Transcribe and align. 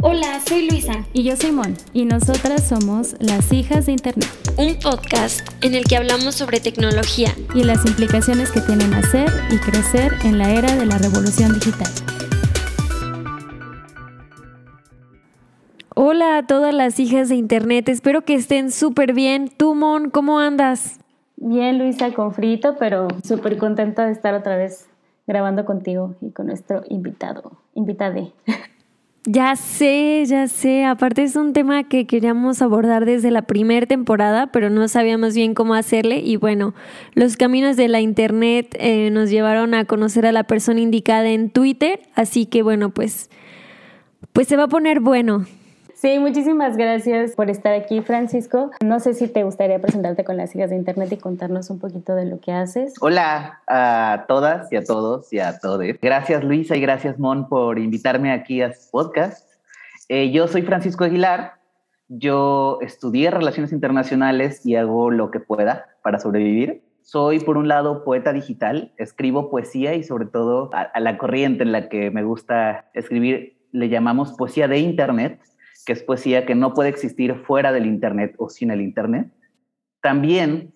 Hola, 0.00 0.38
soy 0.46 0.70
Luisa. 0.70 1.04
Y 1.12 1.24
yo 1.24 1.34
soy 1.34 1.50
Mon. 1.50 1.74
Y 1.92 2.04
nosotras 2.04 2.68
somos 2.68 3.16
las 3.18 3.52
hijas 3.52 3.86
de 3.86 3.92
Internet. 3.92 4.28
Un 4.56 4.78
podcast 4.78 5.40
en 5.60 5.74
el 5.74 5.86
que 5.86 5.96
hablamos 5.96 6.36
sobre 6.36 6.60
tecnología 6.60 7.30
y 7.52 7.64
las 7.64 7.84
implicaciones 7.84 8.52
que 8.52 8.60
tienen 8.60 8.94
hacer 8.94 9.28
y 9.50 9.58
crecer 9.58 10.12
en 10.22 10.38
la 10.38 10.52
era 10.52 10.76
de 10.76 10.86
la 10.86 10.98
revolución 10.98 11.52
digital. 11.52 11.88
Hola 15.96 16.38
a 16.38 16.46
todas 16.46 16.72
las 16.72 17.00
hijas 17.00 17.28
de 17.28 17.34
Internet. 17.34 17.88
Espero 17.88 18.22
que 18.22 18.34
estén 18.34 18.70
súper 18.70 19.14
bien. 19.14 19.48
Tú, 19.48 19.74
Mon, 19.74 20.10
¿cómo 20.10 20.38
andas? 20.38 21.00
Bien, 21.34 21.76
Luisa, 21.76 22.14
con 22.14 22.32
frito, 22.32 22.76
pero 22.78 23.08
súper 23.24 23.58
contenta 23.58 24.06
de 24.06 24.12
estar 24.12 24.34
otra 24.34 24.56
vez 24.56 24.88
grabando 25.26 25.64
contigo 25.64 26.14
y 26.20 26.30
con 26.30 26.46
nuestro 26.46 26.84
invitado, 26.88 27.58
invitade. 27.74 28.32
Ya 29.24 29.56
sé, 29.56 30.24
ya 30.26 30.48
sé. 30.48 30.84
Aparte 30.84 31.22
es 31.22 31.36
un 31.36 31.52
tema 31.52 31.84
que 31.84 32.06
queríamos 32.06 32.62
abordar 32.62 33.04
desde 33.04 33.30
la 33.30 33.42
primera 33.42 33.86
temporada, 33.86 34.46
pero 34.52 34.70
no 34.70 34.88
sabíamos 34.88 35.34
bien 35.34 35.54
cómo 35.54 35.74
hacerle. 35.74 36.20
Y 36.20 36.36
bueno, 36.36 36.74
los 37.14 37.36
caminos 37.36 37.76
de 37.76 37.88
la 37.88 38.00
internet 38.00 38.74
eh, 38.78 39.10
nos 39.10 39.28
llevaron 39.28 39.74
a 39.74 39.84
conocer 39.84 40.24
a 40.24 40.32
la 40.32 40.44
persona 40.44 40.80
indicada 40.80 41.28
en 41.28 41.50
Twitter. 41.50 42.00
Así 42.14 42.46
que 42.46 42.62
bueno, 42.62 42.90
pues, 42.90 43.28
pues 44.32 44.48
se 44.48 44.56
va 44.56 44.64
a 44.64 44.68
poner 44.68 45.00
bueno. 45.00 45.46
Sí, 46.00 46.20
muchísimas 46.20 46.76
gracias 46.76 47.34
por 47.34 47.50
estar 47.50 47.74
aquí, 47.74 48.02
Francisco. 48.02 48.70
No 48.84 49.00
sé 49.00 49.14
si 49.14 49.26
te 49.26 49.42
gustaría 49.42 49.80
presentarte 49.80 50.22
con 50.22 50.36
las 50.36 50.54
hijas 50.54 50.70
de 50.70 50.76
Internet 50.76 51.10
y 51.10 51.16
contarnos 51.16 51.70
un 51.70 51.80
poquito 51.80 52.14
de 52.14 52.24
lo 52.24 52.38
que 52.38 52.52
haces. 52.52 52.94
Hola 53.00 53.62
a 53.66 54.24
todas 54.28 54.72
y 54.72 54.76
a 54.76 54.84
todos 54.84 55.32
y 55.32 55.40
a 55.40 55.58
todos. 55.58 55.84
Gracias, 56.00 56.44
Luisa, 56.44 56.76
y 56.76 56.80
gracias, 56.80 57.18
Mon, 57.18 57.48
por 57.48 57.80
invitarme 57.80 58.30
aquí 58.30 58.62
a 58.62 58.72
su 58.72 58.88
podcast. 58.92 59.50
Eh, 60.08 60.30
yo 60.30 60.46
soy 60.46 60.62
Francisco 60.62 61.02
Aguilar. 61.02 61.54
Yo 62.06 62.78
estudié 62.80 63.32
Relaciones 63.32 63.72
Internacionales 63.72 64.64
y 64.64 64.76
hago 64.76 65.10
lo 65.10 65.32
que 65.32 65.40
pueda 65.40 65.96
para 66.04 66.20
sobrevivir. 66.20 66.84
Soy, 67.02 67.40
por 67.40 67.56
un 67.56 67.66
lado, 67.66 68.04
poeta 68.04 68.32
digital, 68.32 68.92
escribo 68.98 69.50
poesía 69.50 69.96
y 69.96 70.04
sobre 70.04 70.26
todo 70.26 70.70
a 70.72 71.00
la 71.00 71.18
corriente 71.18 71.64
en 71.64 71.72
la 71.72 71.88
que 71.88 72.12
me 72.12 72.22
gusta 72.22 72.88
escribir 72.94 73.58
le 73.72 73.88
llamamos 73.88 74.32
poesía 74.34 74.68
de 74.68 74.78
Internet 74.78 75.40
que 75.88 75.94
es 75.94 76.02
poesía 76.02 76.44
que 76.44 76.54
no 76.54 76.74
puede 76.74 76.90
existir 76.90 77.34
fuera 77.46 77.72
del 77.72 77.86
Internet 77.86 78.34
o 78.36 78.50
sin 78.50 78.70
el 78.70 78.82
Internet. 78.82 79.32
También 80.02 80.74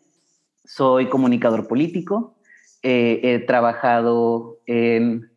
soy 0.65 1.11
comunicador 1.11 1.69
político, 1.69 2.39
eh, 2.83 3.21
he 3.23 3.39
trabajado 3.41 4.61
en 4.65 5.31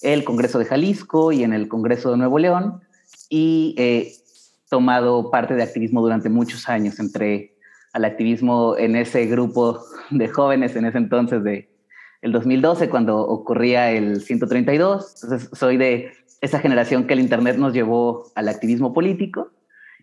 el 0.00 0.24
Congreso 0.24 0.58
de 0.58 0.64
Jalisco 0.64 1.30
y 1.30 1.42
en 1.42 1.52
el 1.52 1.68
Congreso 1.68 2.10
de 2.10 2.16
Nuevo 2.16 2.38
León 2.38 2.80
y 3.28 3.74
he 3.76 4.14
tomado 4.70 5.30
parte 5.30 5.54
de 5.54 5.62
activismo 5.62 6.00
durante 6.00 6.30
muchos 6.30 6.66
años. 6.66 6.98
Entré 6.98 7.54
al 7.92 8.06
activismo 8.06 8.78
en 8.78 8.96
ese 8.96 9.26
grupo 9.26 9.84
de 10.08 10.28
jóvenes 10.28 10.74
en 10.74 10.86
ese 10.86 10.96
entonces 10.96 11.44
de 11.44 11.68
el 12.22 12.32
2012 12.32 12.88
cuando 12.88 13.18
ocurría 13.18 13.90
el 13.90 14.22
132. 14.22 15.22
Entonces 15.22 15.50
soy 15.52 15.76
de 15.76 16.12
esa 16.40 16.60
generación 16.60 17.06
que 17.06 17.14
el 17.14 17.20
Internet 17.20 17.56
nos 17.56 17.72
llevó 17.72 18.26
al 18.34 18.48
activismo 18.48 18.92
político. 18.92 19.50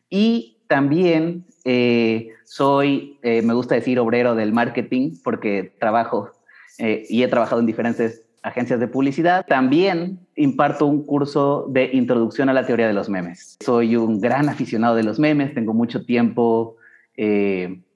Y 0.10 0.58
también 0.68 1.46
eh, 1.64 2.30
soy, 2.44 3.18
eh, 3.22 3.42
me 3.42 3.54
gusta 3.54 3.76
decir, 3.76 4.00
obrero 4.00 4.36
del 4.36 4.54
marketing 4.54 5.12
porque 5.24 5.74
trabajo 5.80 6.32
eh, 6.78 7.06
y 7.10 7.24
he 7.24 7.28
trabajado 7.28 7.60
en 7.60 7.68
diferentes 7.68 8.24
agencias 8.44 8.80
de 8.80 8.88
publicidad. 8.88 9.46
También 9.48 10.20
imparto 10.36 10.86
un 10.86 11.04
curso 11.04 11.68
de 11.70 11.90
introducción 11.94 12.50
a 12.50 12.54
la 12.54 12.66
teoría 12.66 12.88
de 12.88 12.94
los 12.94 13.10
memes. 13.10 13.58
Soy 13.64 13.96
un 13.96 14.22
gran 14.22 14.50
aficionado 14.50 14.96
de 14.96 15.04
los 15.04 15.18
memes, 15.20 15.54
tengo 15.54 15.74
mucho 15.74 16.06
tiempo 16.06 16.78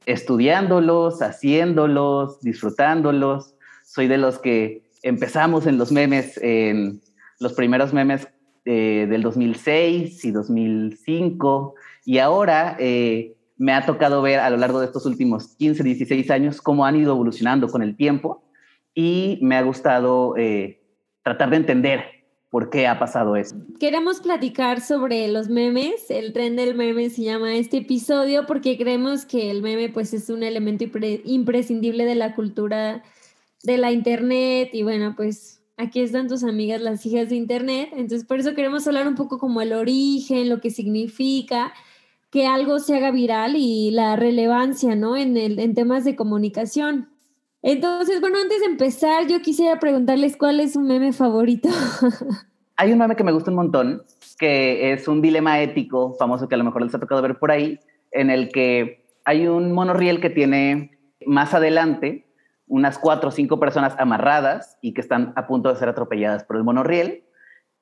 estudiándolos, 0.06 1.22
haciéndolos, 1.22 2.40
disfrutándolos. 2.40 3.54
Soy 3.84 4.08
de 4.08 4.18
los 4.18 4.40
que 4.40 4.82
empezamos 5.04 5.68
en 5.68 5.78
los 5.78 5.92
memes 5.92 6.38
en 6.42 7.02
los 7.40 7.54
primeros 7.54 7.94
memes 7.94 8.28
eh, 8.66 9.08
del 9.10 9.22
2006 9.22 10.26
y 10.26 10.32
2005, 10.32 11.76
y 12.06 12.18
ahora 12.20 12.76
eh, 12.80 13.36
me 13.58 13.74
ha 13.74 13.86
tocado 13.86 14.22
ver 14.22 14.40
a 14.40 14.50
lo 14.50 14.58
largo 14.58 14.80
de 14.80 14.86
estos 14.86 15.06
últimos 15.06 15.56
15, 15.56 15.84
16 15.84 16.30
años 16.32 16.62
cómo 16.62 16.86
han 16.86 16.96
ido 16.96 17.14
evolucionando 17.14 17.68
con 17.68 17.82
el 17.82 17.96
tiempo, 17.96 18.44
y 18.94 19.40
me 19.42 19.56
ha 19.56 19.62
gustado 19.62 20.36
eh, 20.38 20.82
tratar 21.24 21.50
de 21.52 21.58
entender 21.58 22.04
por 22.50 22.70
qué 22.70 22.88
ha 22.88 22.98
pasado 22.98 23.36
eso. 23.36 23.56
Queremos 23.80 24.20
platicar 24.22 24.82
sobre 24.82 25.28
los 25.28 25.50
memes, 25.50 26.10
el 26.10 26.34
tren 26.34 26.56
del 26.56 26.76
meme 26.76 27.10
se 27.10 27.24
llama 27.24 27.56
este 27.56 27.78
episodio 27.78 28.46
porque 28.48 28.78
creemos 28.78 29.26
que 29.26 29.52
el 29.52 29.62
meme 29.62 29.90
pues 29.90 30.14
es 30.14 30.30
un 30.30 30.44
elemento 30.44 30.86
imprescindible 31.26 32.06
de 32.06 32.16
la 32.16 32.36
cultura 32.36 33.04
de 33.64 33.78
la 33.78 33.92
internet. 33.92 34.70
Y 34.74 34.84
bueno, 34.84 35.14
pues 35.16 35.59
aquí 35.80 36.02
están 36.02 36.28
tus 36.28 36.44
amigas 36.44 36.82
las 36.82 37.06
hijas 37.06 37.30
de 37.30 37.36
Internet. 37.36 37.90
Entonces, 37.94 38.26
por 38.26 38.40
eso 38.40 38.54
queremos 38.54 38.86
hablar 38.86 39.08
un 39.08 39.16
poco 39.16 39.40
como 39.40 39.62
el 39.62 39.74
origen, 39.74 40.50
lo 40.50 40.60
que 40.60 40.70
significa 40.70 41.74
que 42.30 42.46
algo 42.46 42.78
se 42.80 42.96
haga 42.96 43.10
viral 43.10 43.56
y 43.56 43.90
la 43.92 44.16
relevancia, 44.16 44.96
¿no? 44.96 45.18
En, 45.18 45.36
el, 45.36 45.58
en 45.58 45.74
temas 45.74 46.04
de 46.04 46.16
comunicación. 46.16 47.10
Entonces, 47.64 48.22
bueno, 48.22 48.38
antes 48.40 48.60
de 48.60 48.68
empezar, 48.68 49.28
yo 49.28 49.42
quisiera 49.42 49.80
preguntarles 49.80 50.38
cuál 50.38 50.60
es 50.60 50.74
su 50.74 50.82
meme 50.82 51.12
favorito. 51.12 51.70
Hay 52.78 52.92
un 52.92 53.00
meme 53.00 53.16
que 53.16 53.24
me 53.24 53.32
gusta 53.32 53.50
un 53.50 53.58
montón, 53.58 54.04
que 54.38 54.94
es 54.94 55.08
un 55.08 55.22
dilema 55.22 55.62
ético 55.62 56.14
famoso 56.20 56.48
que 56.48 56.56
a 56.56 56.58
lo 56.58 56.64
mejor 56.64 56.84
les 56.84 56.94
ha 56.94 57.00
tocado 57.00 57.22
ver 57.22 57.40
por 57.40 57.52
ahí, 57.52 57.80
en 58.12 58.30
el 58.30 58.50
que 58.50 59.06
hay 59.26 59.48
un 59.48 59.74
monorriel 59.74 60.22
que 60.22 60.30
tiene 60.30 60.98
más 61.26 61.54
adelante 61.54 62.29
unas 62.70 62.98
cuatro 62.98 63.30
o 63.30 63.32
cinco 63.32 63.60
personas 63.60 63.96
amarradas 63.98 64.78
y 64.82 64.94
que 64.94 65.02
están 65.02 65.34
a 65.36 65.48
punto 65.48 65.70
de 65.70 65.76
ser 65.76 65.90
atropelladas 65.90 66.46
por 66.46 66.56
el 66.56 66.64
monorriel, 66.64 67.26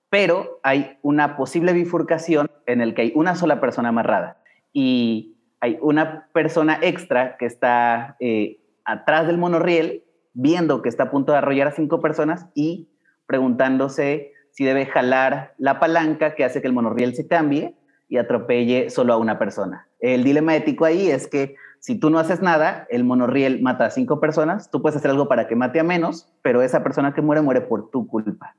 pero 0.10 0.60
hay 0.64 0.98
una 1.04 1.38
posible 1.38 1.74
bifurcación 1.74 2.50
en 2.66 2.82
el 2.82 2.96
que 2.96 3.04
hay 3.04 3.12
una 3.14 3.36
sola 3.36 3.60
persona 3.60 3.90
amarrada 3.90 4.42
y 4.74 5.38
hay 5.60 5.78
una 5.82 6.30
persona 6.34 6.80
extra 6.82 7.38
que 7.38 7.46
está 7.46 8.16
eh, 8.20 8.60
atrás 8.86 9.28
del 9.28 9.38
monorriel 9.38 10.04
viendo 10.34 10.82
que 10.82 10.90
está 10.90 11.04
a 11.04 11.12
punto 11.12 11.34
de 11.34 11.40
arrollar 11.40 11.68
a 11.68 11.72
cinco 11.72 12.00
personas 12.00 12.48
y 12.56 12.90
preguntándose 13.26 14.32
si 14.52 14.64
debe 14.64 14.86
jalar 14.86 15.54
la 15.58 15.80
palanca 15.80 16.36
que 16.36 16.46
hace 16.46 16.62
que 16.62 16.68
el 16.68 16.74
monorriel 16.74 17.14
se 17.14 17.28
cambie 17.28 17.76
y 18.08 18.18
atropelle 18.18 18.90
solo 18.90 19.14
a 19.14 19.18
una 19.18 19.38
persona. 19.38 19.88
El 20.00 20.24
dilema 20.24 20.56
ético 20.56 20.86
ahí 20.86 21.10
es 21.10 21.28
que 21.28 21.56
si 21.80 22.00
tú 22.00 22.10
no 22.10 22.20
haces 22.20 22.42
nada, 22.42 22.88
el 22.90 23.04
monorriel 23.04 23.62
mata 23.62 23.86
a 23.86 23.92
cinco 23.92 24.20
personas, 24.20 24.70
tú 24.72 24.82
puedes 24.82 24.98
hacer 24.98 25.12
algo 25.12 25.28
para 25.28 25.48
que 25.48 25.56
mate 25.56 25.80
a 25.80 25.84
menos, 25.84 26.32
pero 26.42 26.62
esa 26.62 26.84
persona 26.84 27.14
que 27.14 27.22
muere 27.22 27.42
muere 27.42 27.62
por 27.62 27.90
tu 27.90 28.08
culpa. 28.08 28.56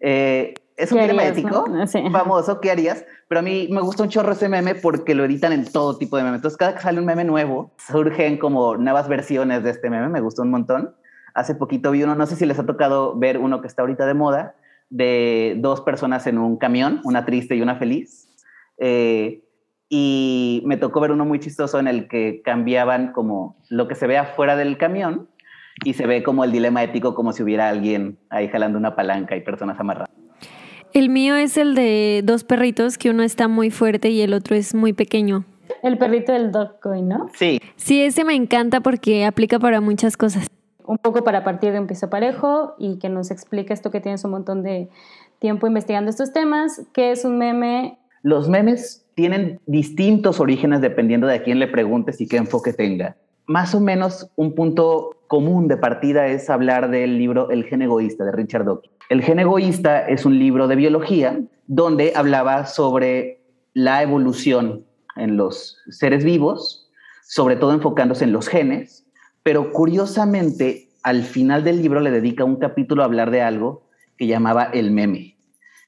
Eh, 0.00 0.54
es 0.76 0.90
un 0.90 1.00
dilema 1.00 1.24
ético 1.24 1.64
famoso, 2.10 2.60
¿qué 2.60 2.70
harías? 2.70 3.04
Pero 3.28 3.40
a 3.40 3.42
mí 3.42 3.68
me 3.70 3.80
gusta 3.80 4.02
un 4.02 4.08
chorro 4.08 4.32
ese 4.32 4.48
meme 4.48 4.74
porque 4.74 5.14
lo 5.14 5.24
editan 5.24 5.52
en 5.52 5.70
todo 5.70 5.96
tipo 5.98 6.16
de 6.16 6.24
memes. 6.24 6.38
Entonces, 6.38 6.56
cada 6.56 6.74
que 6.74 6.80
sale 6.80 6.98
un 6.98 7.06
meme 7.06 7.24
nuevo, 7.24 7.72
surgen 7.78 8.38
como 8.38 8.76
nuevas 8.76 9.08
versiones 9.08 9.62
de 9.62 9.70
este 9.70 9.90
meme, 9.90 10.08
me 10.08 10.20
gustó 10.20 10.42
un 10.42 10.50
montón. 10.50 10.94
Hace 11.34 11.54
poquito 11.54 11.90
vi 11.90 12.02
uno, 12.02 12.14
no 12.14 12.26
sé 12.26 12.36
si 12.36 12.46
les 12.46 12.58
ha 12.58 12.66
tocado 12.66 13.16
ver 13.16 13.38
uno 13.38 13.60
que 13.60 13.68
está 13.68 13.82
ahorita 13.82 14.06
de 14.06 14.14
moda, 14.14 14.54
de 14.90 15.54
dos 15.58 15.80
personas 15.82 16.26
en 16.26 16.38
un 16.38 16.56
camión, 16.56 17.00
una 17.04 17.24
triste 17.24 17.54
y 17.54 17.62
una 17.62 17.76
feliz. 17.76 18.28
Eh, 18.78 19.42
y 19.94 20.62
me 20.64 20.78
tocó 20.78 21.00
ver 21.00 21.10
uno 21.10 21.26
muy 21.26 21.38
chistoso 21.38 21.78
en 21.78 21.86
el 21.86 22.08
que 22.08 22.40
cambiaban 22.42 23.12
como 23.12 23.58
lo 23.68 23.88
que 23.88 23.94
se 23.94 24.06
ve 24.06 24.16
afuera 24.16 24.56
del 24.56 24.78
camión 24.78 25.28
y 25.84 25.92
se 25.92 26.06
ve 26.06 26.22
como 26.22 26.44
el 26.44 26.50
dilema 26.50 26.82
ético 26.82 27.14
como 27.14 27.34
si 27.34 27.42
hubiera 27.42 27.68
alguien 27.68 28.16
ahí 28.30 28.48
jalando 28.48 28.78
una 28.78 28.96
palanca 28.96 29.36
y 29.36 29.42
personas 29.42 29.78
amarradas. 29.78 30.08
El 30.94 31.10
mío 31.10 31.36
es 31.36 31.58
el 31.58 31.74
de 31.74 32.22
dos 32.24 32.42
perritos, 32.42 32.96
que 32.96 33.10
uno 33.10 33.22
está 33.22 33.48
muy 33.48 33.70
fuerte 33.70 34.08
y 34.08 34.22
el 34.22 34.32
otro 34.32 34.56
es 34.56 34.74
muy 34.74 34.94
pequeño. 34.94 35.44
El 35.82 35.98
perrito 35.98 36.32
del 36.32 36.52
Dogcoin, 36.52 37.06
¿no? 37.06 37.26
Sí. 37.34 37.60
Sí, 37.76 38.02
ese 38.02 38.24
me 38.24 38.34
encanta 38.34 38.80
porque 38.80 39.26
aplica 39.26 39.58
para 39.58 39.82
muchas 39.82 40.16
cosas. 40.16 40.46
Un 40.86 40.96
poco 40.96 41.22
para 41.22 41.44
partir 41.44 41.70
de 41.70 41.80
un 41.80 41.86
piso 41.86 42.08
parejo 42.08 42.76
y 42.78 42.98
que 42.98 43.10
nos 43.10 43.30
explique 43.30 43.74
esto 43.74 43.90
que 43.90 44.00
tienes 44.00 44.24
un 44.24 44.30
montón 44.30 44.62
de 44.62 44.88
tiempo 45.38 45.66
investigando 45.66 46.08
estos 46.08 46.32
temas, 46.32 46.80
qué 46.94 47.10
es 47.10 47.26
un 47.26 47.36
meme. 47.36 47.98
Los 48.22 48.48
memes 48.48 49.01
tienen 49.14 49.60
distintos 49.66 50.40
orígenes 50.40 50.80
dependiendo 50.80 51.26
de 51.26 51.36
a 51.36 51.42
quién 51.42 51.58
le 51.58 51.68
preguntes 51.68 52.20
y 52.20 52.26
qué 52.26 52.36
enfoque 52.36 52.72
tenga. 52.72 53.16
Más 53.46 53.74
o 53.74 53.80
menos 53.80 54.30
un 54.36 54.54
punto 54.54 55.16
común 55.26 55.68
de 55.68 55.76
partida 55.76 56.26
es 56.28 56.48
hablar 56.50 56.90
del 56.90 57.18
libro 57.18 57.50
El 57.50 57.64
gen 57.64 57.82
egoísta 57.82 58.24
de 58.24 58.32
Richard 58.32 58.64
Dawkins. 58.64 58.94
El 59.08 59.22
gen 59.22 59.40
egoísta 59.40 60.06
es 60.08 60.24
un 60.24 60.38
libro 60.38 60.68
de 60.68 60.76
biología 60.76 61.40
donde 61.66 62.12
hablaba 62.14 62.66
sobre 62.66 63.40
la 63.74 64.02
evolución 64.02 64.84
en 65.16 65.36
los 65.36 65.78
seres 65.90 66.24
vivos, 66.24 66.90
sobre 67.26 67.56
todo 67.56 67.72
enfocándose 67.72 68.24
en 68.24 68.32
los 68.32 68.48
genes, 68.48 69.06
pero 69.42 69.72
curiosamente 69.72 70.88
al 71.02 71.22
final 71.24 71.64
del 71.64 71.82
libro 71.82 72.00
le 72.00 72.10
dedica 72.10 72.44
un 72.44 72.56
capítulo 72.56 73.02
a 73.02 73.06
hablar 73.06 73.30
de 73.30 73.42
algo 73.42 73.84
que 74.16 74.26
llamaba 74.26 74.64
el 74.64 74.90
meme, 74.90 75.36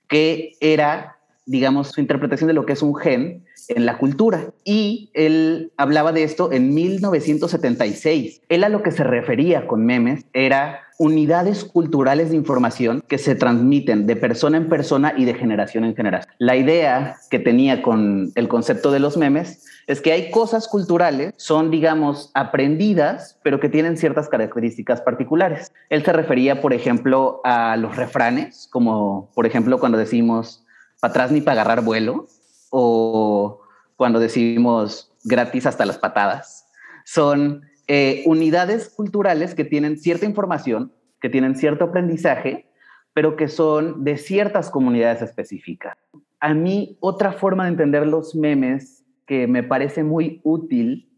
que 0.09 0.53
era 0.61 1.14
digamos, 1.47 1.89
su 1.89 2.01
interpretación 2.01 2.49
de 2.49 2.55
lo 2.55 2.67
que 2.67 2.73
es 2.73 2.83
un 2.83 2.95
gen 2.95 3.45
en 3.69 3.87
la 3.87 3.99
cultura. 3.99 4.51
Y 4.65 5.11
él 5.15 5.73
hablaba 5.77 6.13
de 6.13 6.25
esto 6.25 6.53
en 6.53 6.75
1976. 6.75 8.43
Él 8.49 8.65
a 8.65 8.69
lo 8.69 8.83
que 8.83 8.91
se 8.91 9.05
refería 9.05 9.67
con 9.67 9.85
memes 9.85 10.25
era 10.33 10.81
unidades 10.99 11.65
culturales 11.65 12.31
de 12.31 12.37
información 12.37 13.03
que 13.09 13.19
se 13.19 13.35
transmiten 13.35 14.07
de 14.07 14.17
persona 14.17 14.57
en 14.57 14.69
persona 14.69 15.13
y 15.17 15.25
de 15.25 15.35
generación 15.35 15.85
en 15.85 15.97
generación. 15.97 16.33
La 16.39 16.57
idea 16.57 17.17
que 17.31 17.39
tenía 17.41 17.83
con 17.83 18.31
el 18.37 18.49
concepto 18.49 18.93
de 18.93 19.01
los 19.01 19.17
memes 19.17 19.65
es 19.87 20.01
que 20.01 20.13
hay 20.13 20.31
cosas 20.31 20.69
culturales, 20.69 21.35
son, 21.37 21.71
digamos, 21.71 22.31
aprendidas, 22.35 23.39
pero 23.43 23.61
que 23.61 23.69
tienen 23.69 23.97
ciertas 23.97 24.29
características 24.29 25.01
particulares. 25.01 25.73
Él 25.91 26.05
se 26.05 26.13
refería, 26.13 26.63
por 26.63 26.73
ejemplo, 26.73 27.41
a 27.45 27.77
los 27.77 27.97
refranes, 27.97 28.69
como, 28.71 29.31
por 29.35 29.47
ejemplo, 29.47 29.79
cuando 29.79 29.99
decimos 29.99 30.64
para 31.01 31.11
atrás 31.11 31.33
ni 31.33 31.41
para 31.41 31.63
agarrar 31.63 31.85
vuelo, 31.85 32.27
o 32.71 33.61
cuando 33.97 34.21
decimos 34.21 35.13
gratis 35.25 35.67
hasta 35.67 35.87
las 35.87 35.99
patadas. 35.99 36.67
Son 37.05 37.63
eh, 37.87 38.23
unidades 38.27 38.89
culturales 38.89 39.55
que 39.55 39.65
tienen 39.65 39.99
cierta 39.99 40.27
información, 40.27 40.93
que 41.21 41.29
tienen 41.29 41.57
cierto 41.57 41.85
aprendizaje, 41.85 42.71
pero 43.13 43.37
que 43.37 43.49
son 43.49 44.05
de 44.05 44.17
ciertas 44.17 44.71
comunidades 44.71 45.23
específicas. 45.23 45.97
A 46.41 46.53
mí, 46.53 46.99
otra 47.01 47.33
forma 47.33 47.65
de 47.65 47.71
entender 47.71 48.07
los 48.07 48.35
memes 48.35 49.05
que 49.27 49.47
me 49.47 49.63
parece 49.63 50.03
muy 50.03 50.41
útil 50.45 51.11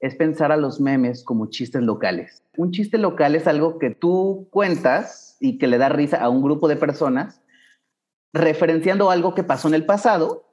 es 0.00 0.14
pensar 0.16 0.52
a 0.52 0.56
los 0.56 0.80
memes 0.80 1.24
como 1.24 1.46
chistes 1.46 1.82
locales. 1.82 2.42
Un 2.56 2.72
chiste 2.72 2.98
local 2.98 3.34
es 3.34 3.46
algo 3.46 3.78
que 3.78 3.90
tú 3.90 4.48
cuentas 4.50 5.36
y 5.40 5.56
que 5.56 5.66
le 5.66 5.78
da 5.78 5.88
risa 5.88 6.18
a 6.18 6.28
un 6.28 6.42
grupo 6.42 6.68
de 6.68 6.76
personas, 6.76 7.40
referenciando 8.34 9.10
algo 9.10 9.34
que 9.34 9.44
pasó 9.44 9.68
en 9.68 9.74
el 9.74 9.86
pasado 9.86 10.44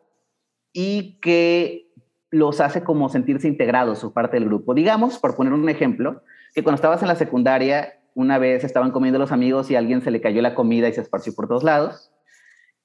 y 0.71 1.19
que 1.19 1.91
los 2.29 2.61
hace 2.61 2.83
como 2.83 3.09
sentirse 3.09 3.47
integrados 3.47 3.99
su 3.99 4.13
parte 4.13 4.37
del 4.37 4.45
grupo. 4.45 4.75
Digamos, 4.75 5.17
por 5.17 5.35
poner 5.35 5.51
un 5.51 5.67
ejemplo, 5.67 6.21
que 6.53 6.63
cuando 6.63 6.75
estabas 6.75 7.01
en 7.01 7.07
la 7.07 7.15
secundaria, 7.15 7.99
una 8.13 8.37
vez 8.37 8.63
estaban 8.63 8.91
comiendo 8.91 9.17
los 9.17 9.31
amigos 9.31 9.71
y 9.71 9.75
a 9.75 9.79
alguien 9.79 10.01
se 10.01 10.11
le 10.11 10.21
cayó 10.21 10.41
la 10.43 10.53
comida 10.53 10.87
y 10.87 10.93
se 10.93 11.01
esparció 11.01 11.33
por 11.33 11.47
todos 11.47 11.63
lados. 11.63 12.11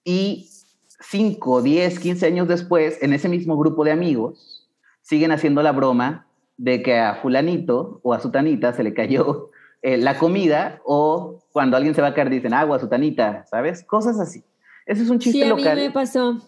Y 0.02 0.48
5, 1.00 1.62
10, 1.62 2.00
15 2.00 2.26
años 2.26 2.48
después, 2.48 3.00
en 3.02 3.12
ese 3.12 3.28
mismo 3.28 3.58
grupo 3.58 3.84
de 3.84 3.92
amigos, 3.92 4.66
siguen 5.02 5.30
haciendo 5.30 5.62
la 5.62 5.72
broma 5.72 6.26
de 6.56 6.82
que 6.82 6.98
a 6.98 7.16
fulanito 7.16 8.00
o 8.02 8.14
a 8.14 8.20
sutanita 8.20 8.72
se 8.72 8.82
le 8.82 8.94
cayó 8.94 9.50
eh, 9.82 9.98
la 9.98 10.18
comida 10.18 10.80
o 10.86 11.44
cuando 11.52 11.76
alguien 11.76 11.94
se 11.94 12.00
va 12.00 12.08
a 12.08 12.14
caer 12.14 12.30
dicen 12.30 12.54
agua, 12.54 12.78
sutanita, 12.78 13.44
¿sabes? 13.44 13.84
Cosas 13.84 14.18
así. 14.18 14.42
Eso 14.86 15.02
es 15.02 15.10
un 15.10 15.18
chiste 15.18 15.40
sí, 15.40 15.44
a 15.44 15.48
local. 15.48 15.76
mí 15.76 15.82
me 15.82 15.90
pasó. 15.90 16.40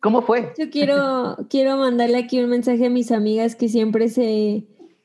¿Cómo 0.00 0.22
fue? 0.22 0.52
Yo 0.58 0.70
quiero, 0.70 1.36
quiero 1.48 1.76
mandarle 1.76 2.18
aquí 2.18 2.40
un 2.40 2.50
mensaje 2.50 2.86
a 2.86 2.90
mis 2.90 3.12
amigas 3.12 3.54
que 3.54 3.68
siempre 3.68 4.08
se, 4.08 4.64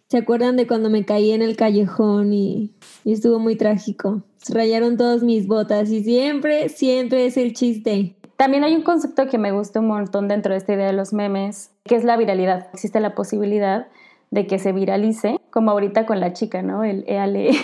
se 0.09 0.17
acuerdan 0.17 0.57
de 0.57 0.65
cuando 0.65 0.89
me 0.89 1.05
caí 1.05 1.31
en 1.31 1.43
el 1.43 1.55
callejón 1.55 2.33
y, 2.33 2.71
y 3.03 3.13
estuvo 3.13 3.37
muy 3.37 3.55
trágico. 3.55 4.23
Se 4.37 4.53
rayaron 4.53 4.97
todas 4.97 5.21
mis 5.21 5.47
botas 5.47 5.91
y 5.91 6.03
siempre, 6.03 6.69
siempre 6.69 7.27
es 7.27 7.37
el 7.37 7.53
chiste. 7.53 8.15
También 8.35 8.63
hay 8.63 8.75
un 8.75 8.81
concepto 8.81 9.27
que 9.27 9.37
me 9.37 9.51
gusta 9.51 9.79
un 9.79 9.87
montón 9.87 10.27
dentro 10.27 10.51
de 10.51 10.57
esta 10.57 10.73
idea 10.73 10.87
de 10.87 10.93
los 10.93 11.13
memes, 11.13 11.69
que 11.85 11.95
es 11.95 12.03
la 12.03 12.17
viralidad. 12.17 12.67
Existe 12.73 12.99
la 12.99 13.15
posibilidad 13.15 13.87
de 14.35 14.45
que 14.45 14.59
se 14.59 14.73
viralice, 14.73 15.39
como 15.49 15.71
ahorita 15.71 16.05
con 16.05 16.19
la 16.19 16.33
chica, 16.33 16.61
¿no? 16.61 16.83
El 16.83 17.05
EALE. 17.07 17.49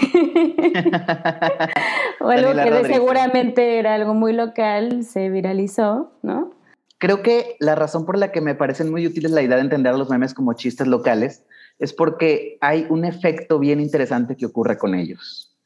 o 2.21 2.29
algo 2.29 2.53
que 2.53 2.85
seguramente 2.85 3.77
era 3.77 3.93
algo 3.93 4.13
muy 4.13 4.33
local, 4.33 5.03
se 5.03 5.29
viralizó, 5.29 6.13
¿no? 6.23 6.51
Creo 6.97 7.21
que 7.21 7.57
la 7.59 7.75
razón 7.75 8.05
por 8.05 8.17
la 8.17 8.31
que 8.31 8.41
me 8.41 8.55
parecen 8.55 8.89
muy 8.89 9.05
útiles 9.05 9.31
la 9.31 9.41
idea 9.41 9.57
de 9.57 9.63
entender 9.63 9.95
los 9.95 10.09
memes 10.09 10.33
como 10.33 10.53
chistes 10.53 10.87
locales 10.87 11.43
es 11.77 11.93
porque 11.93 12.57
hay 12.61 12.87
un 12.89 13.05
efecto 13.05 13.59
bien 13.59 13.81
interesante 13.81 14.37
que 14.37 14.45
ocurre 14.45 14.77
con 14.77 14.95
ellos. 14.95 15.57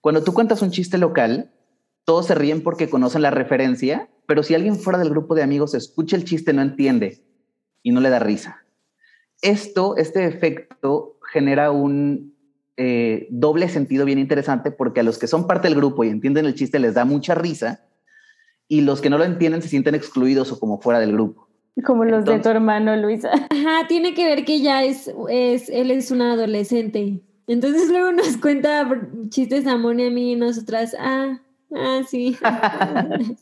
Cuando 0.00 0.22
tú 0.22 0.34
cuentas 0.34 0.60
un 0.60 0.70
chiste 0.70 0.98
local, 0.98 1.50
todos 2.04 2.26
se 2.26 2.34
ríen 2.34 2.62
porque 2.62 2.90
conocen 2.90 3.22
la 3.22 3.30
referencia, 3.30 4.10
pero 4.26 4.42
si 4.42 4.54
alguien 4.54 4.76
fuera 4.76 4.98
del 4.98 5.10
grupo 5.10 5.34
de 5.34 5.42
amigos 5.42 5.74
escucha 5.74 6.16
el 6.16 6.24
chiste 6.24 6.52
no 6.52 6.60
entiende 6.60 7.22
y 7.82 7.92
no 7.92 8.00
le 8.00 8.10
da 8.10 8.18
risa. 8.18 8.61
Esto, 9.42 9.96
este 9.96 10.24
efecto 10.24 11.18
genera 11.32 11.70
un 11.70 12.32
eh, 12.76 13.26
doble 13.30 13.68
sentido 13.68 14.04
bien 14.04 14.18
interesante 14.18 14.70
porque 14.70 15.00
a 15.00 15.02
los 15.02 15.18
que 15.18 15.26
son 15.26 15.46
parte 15.46 15.68
del 15.68 15.76
grupo 15.76 16.04
y 16.04 16.08
entienden 16.08 16.46
el 16.46 16.54
chiste 16.54 16.78
les 16.78 16.94
da 16.94 17.04
mucha 17.04 17.34
risa 17.34 17.80
y 18.68 18.80
los 18.80 19.00
que 19.00 19.10
no 19.10 19.18
lo 19.18 19.24
entienden 19.24 19.60
se 19.60 19.68
sienten 19.68 19.94
excluidos 19.94 20.50
o 20.52 20.58
como 20.58 20.80
fuera 20.80 20.98
del 20.98 21.12
grupo. 21.12 21.48
Como 21.84 22.04
los 22.04 22.24
de 22.24 22.38
tu 22.38 22.48
hermano, 22.48 22.96
Luisa. 22.96 23.30
Ajá, 23.50 23.86
tiene 23.88 24.14
que 24.14 24.24
ver 24.24 24.44
que 24.44 24.60
ya 24.60 24.84
es, 24.84 25.12
es, 25.28 25.68
él 25.68 25.90
es 25.90 26.10
un 26.10 26.22
adolescente. 26.22 27.20
Entonces 27.46 27.90
luego 27.90 28.12
nos 28.12 28.36
cuenta 28.36 28.88
chistes 29.28 29.66
a 29.66 29.76
Moni 29.76 30.06
a 30.06 30.10
mí 30.10 30.32
y 30.32 30.36
nosotras, 30.36 30.96
ah, 30.98 31.40
ah, 31.74 32.00
sí. 32.06 32.36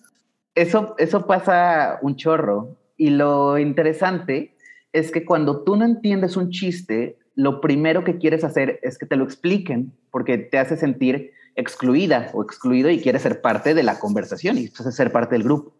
eso, 0.55 0.95
eso 0.99 1.27
pasa 1.27 1.99
un 2.03 2.17
chorro. 2.17 2.77
Y 2.97 3.11
lo 3.11 3.59
interesante 3.59 4.57
es 4.93 5.11
que 5.11 5.25
cuando 5.25 5.63
tú 5.63 5.77
no 5.77 5.85
entiendes 5.85 6.37
un 6.37 6.51
chiste, 6.51 7.19
lo 7.35 7.61
primero 7.61 8.05
que 8.05 8.19
quieres 8.19 8.45
hacer 8.45 8.81
es 8.83 8.99
que 8.99 9.07
te 9.07 9.17
lo 9.17 9.25
expliquen, 9.25 9.93
porque 10.11 10.39
te 10.39 10.59
hace 10.59 10.77
sentir 10.77 11.33
excluida 11.57 12.31
o 12.33 12.43
excluido 12.43 12.91
y 12.91 13.01
quieres 13.01 13.23
ser 13.23 13.41
parte 13.41 13.75
de 13.75 13.83
la 13.83 13.99
conversación 13.99 14.59
y 14.59 14.69
ser 14.69 15.13
parte 15.13 15.35
del 15.35 15.45
grupo. 15.45 15.75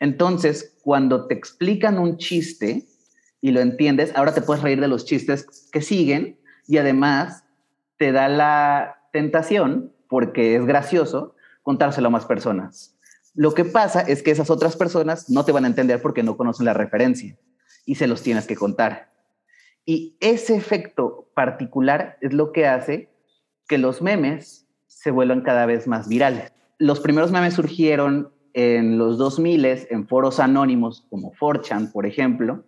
Entonces, 0.00 0.76
cuando 0.82 1.26
te 1.26 1.34
explican 1.34 1.98
un 1.98 2.18
chiste 2.18 2.84
y 3.40 3.50
lo 3.50 3.60
entiendes, 3.60 4.12
ahora 4.14 4.34
te 4.34 4.42
puedes 4.42 4.62
reír 4.62 4.80
de 4.80 4.88
los 4.88 5.04
chistes 5.04 5.68
que 5.72 5.80
siguen 5.80 6.38
y 6.66 6.78
además 6.78 7.44
te 7.98 8.12
da 8.12 8.28
la 8.28 9.08
tentación, 9.12 9.92
porque 10.08 10.56
es 10.56 10.66
gracioso, 10.66 11.34
contárselo 11.62 12.08
a 12.08 12.10
más 12.10 12.26
personas. 12.26 12.94
Lo 13.34 13.54
que 13.54 13.64
pasa 13.64 14.00
es 14.02 14.22
que 14.22 14.30
esas 14.30 14.50
otras 14.50 14.76
personas 14.76 15.30
no 15.30 15.44
te 15.44 15.52
van 15.52 15.64
a 15.64 15.68
entender 15.68 16.02
porque 16.02 16.22
no 16.22 16.36
conocen 16.36 16.66
la 16.66 16.74
referencia 16.74 17.36
y 17.84 17.96
se 17.96 18.06
los 18.06 18.22
tienes 18.22 18.46
que 18.46 18.56
contar. 18.56 19.12
Y 19.84 20.16
ese 20.20 20.56
efecto 20.56 21.30
particular 21.34 22.18
es 22.20 22.32
lo 22.32 22.52
que 22.52 22.66
hace 22.66 23.08
que 23.68 23.78
los 23.78 24.02
memes 24.02 24.66
se 24.86 25.10
vuelvan 25.10 25.42
cada 25.42 25.66
vez 25.66 25.86
más 25.86 26.08
virales. 26.08 26.52
Los 26.78 27.00
primeros 27.00 27.30
memes 27.30 27.54
surgieron 27.54 28.32
en 28.52 28.98
los 28.98 29.18
2000 29.18 29.64
en 29.64 30.08
foros 30.08 30.40
anónimos 30.40 31.06
como 31.10 31.32
4chan, 31.32 31.92
por 31.92 32.06
ejemplo, 32.06 32.64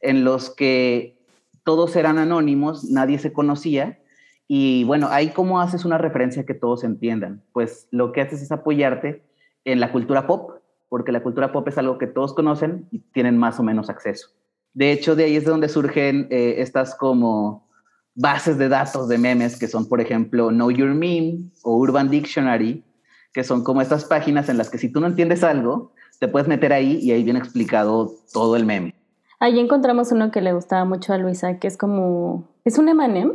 en 0.00 0.24
los 0.24 0.50
que 0.50 1.18
todos 1.64 1.96
eran 1.96 2.18
anónimos, 2.18 2.84
nadie 2.84 3.18
se 3.18 3.32
conocía. 3.32 3.98
Y 4.46 4.84
bueno, 4.84 5.08
ahí 5.10 5.30
cómo 5.30 5.60
haces 5.60 5.84
una 5.84 5.96
referencia 5.96 6.44
que 6.44 6.54
todos 6.54 6.84
entiendan. 6.84 7.42
Pues 7.52 7.88
lo 7.90 8.12
que 8.12 8.20
haces 8.20 8.42
es 8.42 8.52
apoyarte 8.52 9.22
en 9.64 9.80
la 9.80 9.92
cultura 9.92 10.26
pop, 10.26 10.51
porque 10.92 11.10
la 11.10 11.22
cultura 11.22 11.52
pop 11.52 11.66
es 11.68 11.78
algo 11.78 11.96
que 11.96 12.06
todos 12.06 12.34
conocen 12.34 12.86
y 12.90 12.98
tienen 13.14 13.38
más 13.38 13.58
o 13.58 13.62
menos 13.62 13.88
acceso. 13.88 14.28
De 14.74 14.92
hecho, 14.92 15.16
de 15.16 15.24
ahí 15.24 15.36
es 15.36 15.46
de 15.46 15.50
donde 15.50 15.70
surgen 15.70 16.26
eh, 16.28 16.56
estas 16.58 16.94
como 16.94 17.66
bases 18.14 18.58
de 18.58 18.68
datos 18.68 19.08
de 19.08 19.16
memes 19.16 19.58
que 19.58 19.68
son, 19.68 19.88
por 19.88 20.02
ejemplo, 20.02 20.50
Know 20.50 20.70
Your 20.70 20.90
Meme 20.90 21.44
o 21.62 21.78
Urban 21.78 22.10
Dictionary, 22.10 22.84
que 23.32 23.42
son 23.42 23.64
como 23.64 23.80
estas 23.80 24.04
páginas 24.04 24.50
en 24.50 24.58
las 24.58 24.68
que 24.68 24.76
si 24.76 24.92
tú 24.92 25.00
no 25.00 25.06
entiendes 25.06 25.42
algo, 25.42 25.94
te 26.20 26.28
puedes 26.28 26.46
meter 26.46 26.74
ahí 26.74 26.98
y 27.00 27.12
ahí 27.12 27.24
viene 27.24 27.38
explicado 27.38 28.12
todo 28.30 28.54
el 28.56 28.66
meme. 28.66 28.94
Ahí 29.40 29.60
encontramos 29.60 30.12
uno 30.12 30.30
que 30.30 30.42
le 30.42 30.52
gustaba 30.52 30.84
mucho 30.84 31.14
a 31.14 31.16
Luisa, 31.16 31.58
que 31.58 31.68
es 31.68 31.78
como, 31.78 32.50
¿es 32.66 32.76
un 32.76 32.90
Emanem 32.90 33.32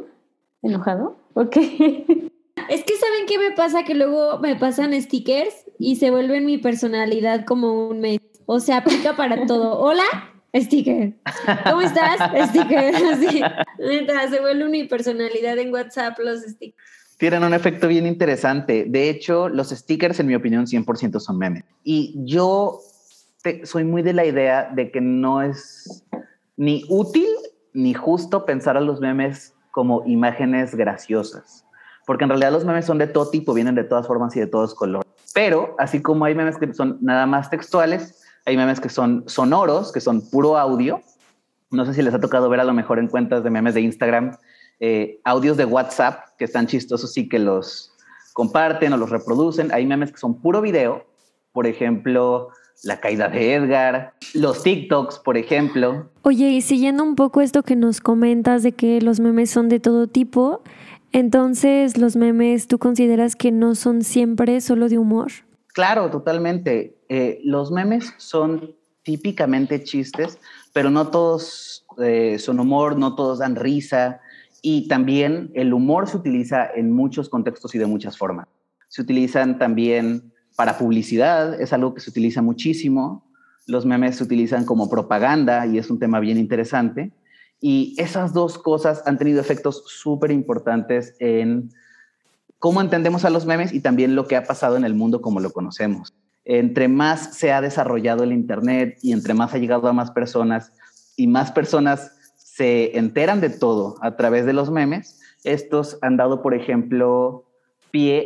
enojado? 0.61 1.17
Ok. 1.33 1.57
Es 2.69 2.83
que 2.83 2.95
¿saben 2.97 3.25
qué 3.27 3.37
me 3.37 3.51
pasa? 3.51 3.83
Que 3.83 3.95
luego 3.95 4.39
me 4.39 4.55
pasan 4.55 4.99
stickers 5.01 5.65
y 5.79 5.95
se 5.97 6.11
vuelven 6.11 6.45
mi 6.45 6.57
personalidad 6.57 7.45
como 7.45 7.87
un 7.87 7.99
mes. 7.99 8.19
O 8.45 8.59
sea, 8.59 8.77
aplica 8.77 9.15
para 9.15 9.45
todo. 9.47 9.79
Hola, 9.79 10.03
sticker. 10.55 11.13
¿Cómo 11.69 11.81
estás? 11.81 12.49
Sticker. 12.49 12.95
Así. 13.13 13.41
se 14.29 14.39
vuelve 14.41 14.69
mi 14.69 14.83
personalidad 14.85 15.57
en 15.57 15.73
WhatsApp 15.73 16.17
los 16.19 16.41
stickers. 16.41 16.83
Tienen 17.17 17.43
un 17.43 17.53
efecto 17.53 17.87
bien 17.87 18.05
interesante. 18.05 18.85
De 18.87 19.09
hecho, 19.09 19.49
los 19.49 19.69
stickers, 19.69 20.19
en 20.19 20.27
mi 20.27 20.35
opinión, 20.35 20.65
100% 20.65 21.19
son 21.19 21.37
memes. 21.37 21.63
Y 21.83 22.13
yo 22.25 22.79
soy 23.63 23.83
muy 23.83 24.03
de 24.03 24.13
la 24.13 24.25
idea 24.25 24.69
de 24.75 24.91
que 24.91 25.01
no 25.01 25.41
es 25.41 26.03
ni 26.57 26.83
útil 26.89 27.27
ni 27.73 27.93
justo 27.93 28.45
pensar 28.45 28.77
a 28.77 28.81
los 28.81 28.99
memes 28.99 29.53
como 29.71 30.03
imágenes 30.05 30.75
graciosas. 30.75 31.66
Porque 32.07 32.23
en 32.23 32.29
realidad 32.29 32.53
los 32.53 32.63
memes 32.63 32.85
son 32.85 32.99
de 32.99 33.07
todo 33.07 33.29
tipo, 33.29 33.53
vienen 33.53 33.75
de 33.75 33.83
todas 33.83 34.07
formas 34.07 34.33
y 34.37 34.39
de 34.39 34.47
todos 34.47 34.73
colores. 34.73 35.11
Pero 35.33 35.75
así 35.77 36.01
como 36.01 36.23
hay 36.23 36.33
memes 36.33 36.57
que 36.57 36.73
son 36.73 36.97
nada 37.01 37.25
más 37.25 37.49
textuales, 37.49 38.23
hay 38.45 38.55
memes 38.55 38.79
que 38.79 38.87
son 38.87 39.25
sonoros, 39.27 39.91
que 39.91 39.99
son 39.99 40.21
puro 40.29 40.57
audio. 40.57 41.01
No 41.69 41.85
sé 41.85 41.93
si 41.93 42.01
les 42.01 42.13
ha 42.13 42.21
tocado 42.21 42.47
ver 42.47 42.61
a 42.61 42.63
lo 42.63 42.73
mejor 42.73 42.97
en 42.97 43.09
cuentas 43.09 43.43
de 43.43 43.49
memes 43.49 43.73
de 43.73 43.81
Instagram, 43.81 44.37
eh, 44.79 45.19
audios 45.25 45.57
de 45.57 45.65
WhatsApp 45.65 46.29
que 46.37 46.45
están 46.45 46.67
chistosos 46.67 47.17
y 47.17 47.27
que 47.27 47.39
los 47.39 47.91
comparten 48.31 48.93
o 48.93 48.97
los 48.97 49.09
reproducen. 49.09 49.73
Hay 49.73 49.85
memes 49.85 50.13
que 50.13 50.17
son 50.17 50.41
puro 50.41 50.61
video. 50.61 51.05
Por 51.51 51.67
ejemplo, 51.67 52.51
la 52.83 53.01
caída 53.01 53.27
de 53.27 53.53
Edgar, 53.53 54.13
los 54.33 54.63
TikToks, 54.63 55.19
por 55.19 55.35
ejemplo. 55.35 56.09
Oye, 56.21 56.51
y 56.51 56.61
siguiendo 56.61 57.03
un 57.03 57.15
poco 57.15 57.41
esto 57.41 57.63
que 57.63 57.75
nos 57.75 57.99
comentas 57.99 58.63
de 58.63 58.71
que 58.71 59.01
los 59.01 59.19
memes 59.19 59.49
son 59.49 59.67
de 59.67 59.81
todo 59.81 60.07
tipo, 60.07 60.61
entonces 61.11 61.97
los 61.97 62.15
memes 62.15 62.67
tú 62.67 62.79
consideras 62.79 63.35
que 63.35 63.51
no 63.51 63.75
son 63.75 64.01
siempre 64.03 64.61
solo 64.61 64.89
de 64.89 64.97
humor. 64.97 65.31
Claro, 65.73 66.09
totalmente. 66.09 66.97
Eh, 67.09 67.39
los 67.43 67.71
memes 67.71 68.13
son 68.17 68.75
típicamente 69.03 69.83
chistes, 69.83 70.37
pero 70.73 70.89
no 70.89 71.07
todos 71.07 71.85
eh, 72.03 72.37
son 72.39 72.59
humor, 72.59 72.97
no 72.97 73.15
todos 73.15 73.39
dan 73.39 73.55
risa. 73.55 74.19
Y 74.61 74.87
también 74.87 75.51
el 75.53 75.73
humor 75.73 76.07
se 76.07 76.17
utiliza 76.17 76.67
en 76.75 76.91
muchos 76.91 77.29
contextos 77.29 77.73
y 77.75 77.77
de 77.77 77.85
muchas 77.85 78.17
formas. 78.17 78.47
Se 78.89 79.01
utilizan 79.01 79.59
también 79.59 80.33
para 80.55 80.77
publicidad, 80.77 81.61
es 81.61 81.71
algo 81.71 81.93
que 81.93 82.01
se 82.01 82.09
utiliza 82.09 82.41
muchísimo. 82.41 83.31
Los 83.67 83.85
memes 83.85 84.15
se 84.15 84.23
utilizan 84.23 84.65
como 84.65 84.89
propaganda 84.89 85.67
y 85.67 85.77
es 85.77 85.89
un 85.89 85.99
tema 85.99 86.19
bien 86.19 86.37
interesante. 86.37 87.11
Y 87.59 87.95
esas 87.97 88.33
dos 88.33 88.57
cosas 88.57 89.03
han 89.05 89.17
tenido 89.17 89.41
efectos 89.41 89.83
súper 89.87 90.31
importantes 90.31 91.15
en 91.19 91.71
cómo 92.59 92.81
entendemos 92.81 93.25
a 93.25 93.29
los 93.29 93.45
memes 93.45 93.73
y 93.73 93.79
también 93.79 94.15
lo 94.15 94.27
que 94.27 94.35
ha 94.35 94.43
pasado 94.43 94.77
en 94.77 94.85
el 94.85 94.93
mundo 94.93 95.21
como 95.21 95.39
lo 95.39 95.51
conocemos. 95.51 96.13
Entre 96.45 96.87
más 96.87 97.35
se 97.35 97.51
ha 97.51 97.61
desarrollado 97.61 98.23
el 98.23 98.31
Internet 98.31 98.97
y 99.01 99.11
entre 99.11 99.33
más 99.33 99.53
ha 99.53 99.57
llegado 99.57 99.87
a 99.87 99.93
más 99.93 100.11
personas 100.11 100.71
y 101.15 101.27
más 101.27 101.51
personas 101.51 102.11
se 102.35 102.97
enteran 102.97 103.41
de 103.41 103.49
todo 103.49 103.95
a 104.01 104.15
través 104.15 104.45
de 104.45 104.53
los 104.53 104.71
memes, 104.71 105.19
estos 105.43 105.97
han 106.01 106.17
dado, 106.17 106.41
por 106.41 106.53
ejemplo, 106.53 107.46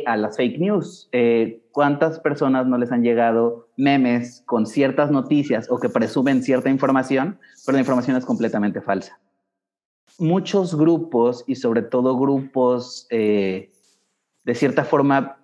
a 0.06 0.16
las 0.16 0.36
fake 0.36 0.58
news. 0.58 1.08
Eh, 1.12 1.62
¿Cuántas 1.72 2.18
personas 2.20 2.66
no 2.66 2.76
les 2.78 2.92
han 2.92 3.02
llegado 3.02 3.68
memes 3.76 4.42
con 4.46 4.66
ciertas 4.66 5.10
noticias 5.10 5.70
o 5.70 5.78
que 5.78 5.88
presumen 5.88 6.42
cierta 6.42 6.68
información, 6.68 7.38
pero 7.64 7.76
la 7.76 7.80
información 7.80 8.16
es 8.16 8.24
completamente 8.24 8.80
falsa? 8.80 9.18
Muchos 10.18 10.74
grupos 10.76 11.44
y 11.46 11.54
sobre 11.56 11.82
todo 11.82 12.18
grupos 12.18 13.06
eh, 13.10 13.72
de 14.44 14.54
cierta 14.54 14.84
forma 14.84 15.38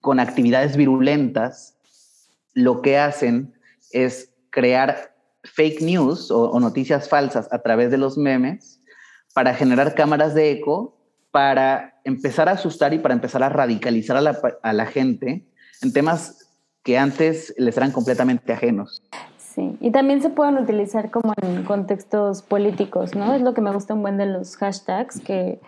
con 0.00 0.20
actividades 0.20 0.76
virulentas, 0.76 1.76
lo 2.54 2.80
que 2.80 2.98
hacen 2.98 3.52
es 3.92 4.32
crear 4.50 5.14
fake 5.44 5.82
news 5.82 6.30
o, 6.30 6.58
noticias 6.60 7.08
falsas 7.08 7.52
a 7.52 7.60
través 7.60 7.90
de 7.90 7.98
los 7.98 8.16
memes 8.16 8.80
para 9.34 9.54
generar 9.54 9.94
cámaras 9.94 10.34
de 10.34 10.50
eco, 10.50 10.96
para 11.30 12.00
empezar 12.04 12.48
a 12.48 12.52
asustar 12.52 12.92
y 12.94 12.98
para 12.98 13.14
empezar 13.14 13.42
a 13.42 13.48
radicalizar 13.48 14.16
a 14.16 14.20
la, 14.20 14.38
a 14.62 14.72
la 14.72 14.86
gente 14.86 15.46
en 15.82 15.92
temas 15.92 16.50
que 16.82 16.98
antes 16.98 17.54
les 17.58 17.76
eran 17.76 17.92
completamente 17.92 18.52
ajenos. 18.52 19.02
Sí, 19.36 19.76
y 19.80 19.90
también 19.90 20.22
se 20.22 20.30
pueden 20.30 20.58
utilizar 20.58 21.10
como 21.10 21.34
en 21.42 21.64
contextos 21.64 22.42
políticos, 22.42 23.14
¿no? 23.14 23.34
Es 23.34 23.42
lo 23.42 23.52
que 23.52 23.60
me 23.60 23.72
gusta 23.72 23.94
un 23.94 24.02
buen 24.02 24.16
de 24.16 24.26
los 24.26 24.56
hashtags, 24.56 25.20
que 25.20 25.60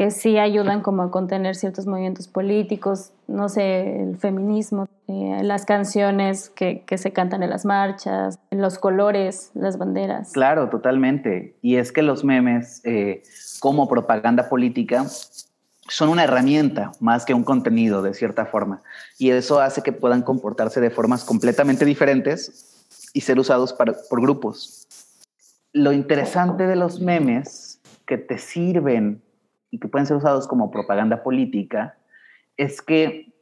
que 0.00 0.10
sí 0.10 0.38
ayudan 0.38 0.80
como 0.80 1.02
a 1.02 1.10
contener 1.10 1.54
ciertos 1.56 1.86
movimientos 1.86 2.26
políticos, 2.26 3.12
no 3.28 3.50
sé, 3.50 4.00
el 4.00 4.16
feminismo, 4.16 4.88
eh, 5.08 5.42
las 5.42 5.66
canciones 5.66 6.48
que, 6.48 6.84
que, 6.86 6.96
se 6.96 7.12
cantan 7.12 7.42
en 7.42 7.50
las 7.50 7.66
marchas, 7.66 8.38
los 8.50 8.78
colores, 8.78 9.50
las 9.52 9.76
banderas. 9.76 10.32
Claro, 10.32 10.70
totalmente. 10.70 11.54
Y 11.60 11.76
es 11.76 11.92
que 11.92 12.00
los 12.00 12.24
memes 12.24 12.80
eh, 12.84 13.22
como 13.58 13.90
propaganda 13.90 14.48
política 14.48 15.04
son 15.86 16.08
una 16.08 16.24
herramienta 16.24 16.92
más 16.98 17.26
que 17.26 17.34
un 17.34 17.44
contenido, 17.44 18.00
de 18.00 18.14
cierta 18.14 18.46
forma. 18.46 18.80
Y 19.18 19.28
eso 19.32 19.60
hace 19.60 19.82
que 19.82 19.92
puedan 19.92 20.22
comportarse 20.22 20.80
de 20.80 20.88
formas 20.88 21.24
completamente 21.24 21.84
diferentes 21.84 22.86
y 23.12 23.20
ser 23.20 23.38
usados 23.38 23.74
para, 23.74 23.92
por 24.08 24.22
grupos. 24.22 24.88
Lo 25.74 25.92
interesante 25.92 26.66
de 26.66 26.76
los 26.76 27.00
memes 27.00 27.82
que 28.06 28.16
te 28.16 28.38
sirven 28.38 29.20
y 29.70 29.78
que 29.78 29.88
pueden 29.88 30.06
ser 30.06 30.16
usados 30.16 30.46
como 30.48 30.70
propaganda 30.70 31.22
política, 31.22 31.96
es 32.56 32.82
que 32.82 33.32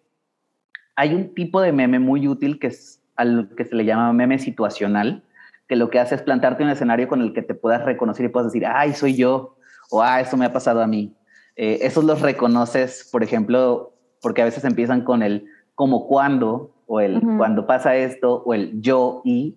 hay 0.97 1.15
un 1.15 1.35
tipo 1.35 1.61
de 1.61 1.73
meme 1.73 1.99
muy 1.99 2.29
útil 2.29 2.59
que 2.59 2.69
es 2.69 3.01
al 3.17 3.51
que 3.57 3.65
se 3.65 3.75
le 3.75 3.85
llama 3.85 4.13
meme 4.13 4.39
situacional, 4.39 5.25
que 5.69 5.77
lo 5.77 5.91
que 5.91 5.99
hace 5.99 6.15
es 6.15 6.23
plantarte 6.23 6.63
un 6.63 6.71
escenario 6.71 7.09
con 7.09 7.21
el 7.21 7.33
que 7.33 7.43
te 7.43 7.55
puedas 7.55 7.85
reconocer 7.85 8.25
y 8.25 8.29
puedas 8.29 8.53
decir, 8.53 8.67
ay, 8.67 8.95
soy 8.95 9.17
yo, 9.17 9.57
o 9.91 10.03
ah, 10.03 10.21
eso 10.21 10.37
me 10.37 10.45
ha 10.45 10.53
pasado 10.53 10.81
a 10.81 10.87
mí. 10.87 11.15
Eh, 11.57 11.81
esos 11.83 12.05
los 12.05 12.23
reconoces, 12.23 13.09
por 13.11 13.23
ejemplo, 13.23 13.93
porque 14.23 14.43
a 14.43 14.45
veces 14.45 14.65
empiezan 14.65 15.03
con 15.03 15.23
el 15.23 15.47
como 15.75 16.07
cuando, 16.07 16.73
o 16.87 17.01
el 17.01 17.21
cuando 17.37 17.67
pasa 17.67 17.97
esto, 17.97 18.43
o 18.45 18.55
el 18.55 18.81
yo 18.81 19.21
y. 19.25 19.57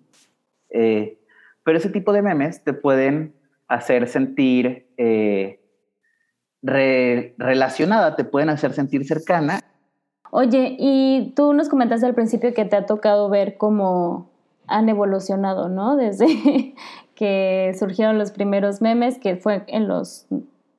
Eh, 0.70 1.18
pero 1.64 1.78
ese 1.78 1.88
tipo 1.88 2.12
de 2.12 2.22
memes 2.22 2.62
te 2.64 2.72
pueden 2.72 3.34
hacer 3.68 4.08
sentir 4.08 4.86
eh, 4.96 5.60
relacionada, 6.62 8.16
te 8.16 8.24
pueden 8.24 8.48
hacer 8.48 8.72
sentir 8.72 9.04
cercana. 9.04 9.60
Oye, 10.30 10.76
y 10.78 11.32
tú 11.36 11.52
nos 11.52 11.68
comentaste 11.68 12.06
al 12.06 12.14
principio 12.14 12.54
que 12.54 12.64
te 12.64 12.76
ha 12.76 12.86
tocado 12.86 13.28
ver 13.28 13.58
cómo 13.58 14.30
han 14.66 14.88
evolucionado, 14.88 15.68
¿no? 15.68 15.96
Desde 15.96 16.74
que 17.14 17.74
surgieron 17.78 18.18
los 18.18 18.30
primeros 18.30 18.80
memes, 18.80 19.18
que 19.18 19.36
fue 19.36 19.64
en 19.66 19.88
los 19.88 20.26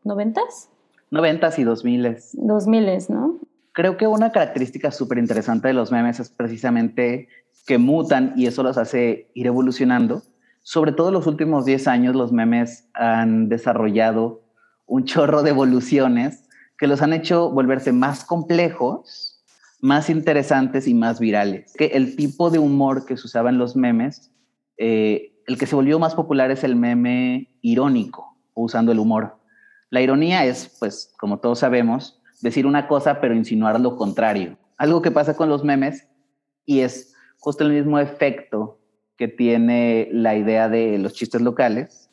noventas. 0.03 0.69
Noventas 1.11 1.59
y 1.59 1.63
dos 1.63 1.85
miles. 1.85 2.31
Dos 2.33 2.67
miles, 2.67 3.09
¿no? 3.09 3.37
Creo 3.73 3.97
que 3.97 4.07
una 4.07 4.31
característica 4.31 4.91
súper 4.91 5.17
interesante 5.17 5.67
de 5.67 5.73
los 5.73 5.91
memes 5.91 6.19
es 6.19 6.29
precisamente 6.29 7.27
que 7.65 7.77
mutan 7.77 8.33
y 8.35 8.47
eso 8.47 8.63
los 8.63 8.77
hace 8.77 9.29
ir 9.33 9.47
evolucionando. 9.47 10.21
Sobre 10.61 10.91
todo 10.91 11.09
en 11.09 11.15
los 11.15 11.27
últimos 11.27 11.65
10 11.65 11.87
años 11.87 12.15
los 12.15 12.31
memes 12.31 12.87
han 12.93 13.49
desarrollado 13.49 14.42
un 14.85 15.05
chorro 15.05 15.43
de 15.43 15.51
evoluciones 15.51 16.47
que 16.77 16.87
los 16.87 17.01
han 17.01 17.13
hecho 17.13 17.49
volverse 17.49 17.91
más 17.91 18.25
complejos, 18.25 19.43
más 19.79 20.09
interesantes 20.09 20.87
y 20.87 20.93
más 20.93 21.19
virales. 21.19 21.73
Que 21.77 21.87
el 21.87 22.15
tipo 22.15 22.49
de 22.49 22.59
humor 22.59 23.05
que 23.05 23.17
se 23.17 23.27
usaba 23.27 23.49
en 23.49 23.57
los 23.57 23.75
memes, 23.75 24.31
eh, 24.77 25.33
el 25.47 25.57
que 25.57 25.65
se 25.65 25.75
volvió 25.75 25.99
más 25.99 26.15
popular 26.15 26.51
es 26.51 26.63
el 26.63 26.75
meme 26.75 27.57
irónico, 27.61 28.37
usando 28.53 28.91
el 28.91 28.99
humor. 28.99 29.37
La 29.89 30.01
ironía 30.01 30.45
es, 30.45 30.75
pues, 30.79 31.13
como 31.19 31.39
todos 31.39 31.59
sabemos, 31.59 32.21
decir 32.41 32.65
una 32.65 32.87
cosa 32.87 33.21
pero 33.21 33.35
insinuar 33.35 33.79
lo 33.79 33.95
contrario. 33.95 34.57
Algo 34.77 35.01
que 35.01 35.11
pasa 35.11 35.35
con 35.35 35.49
los 35.49 35.63
memes 35.63 36.07
y 36.65 36.79
es 36.79 37.13
justo 37.39 37.63
el 37.63 37.73
mismo 37.73 37.99
efecto 37.99 38.79
que 39.17 39.27
tiene 39.27 40.09
la 40.11 40.35
idea 40.35 40.69
de 40.69 40.97
los 40.97 41.13
chistes 41.13 41.41
locales, 41.41 42.09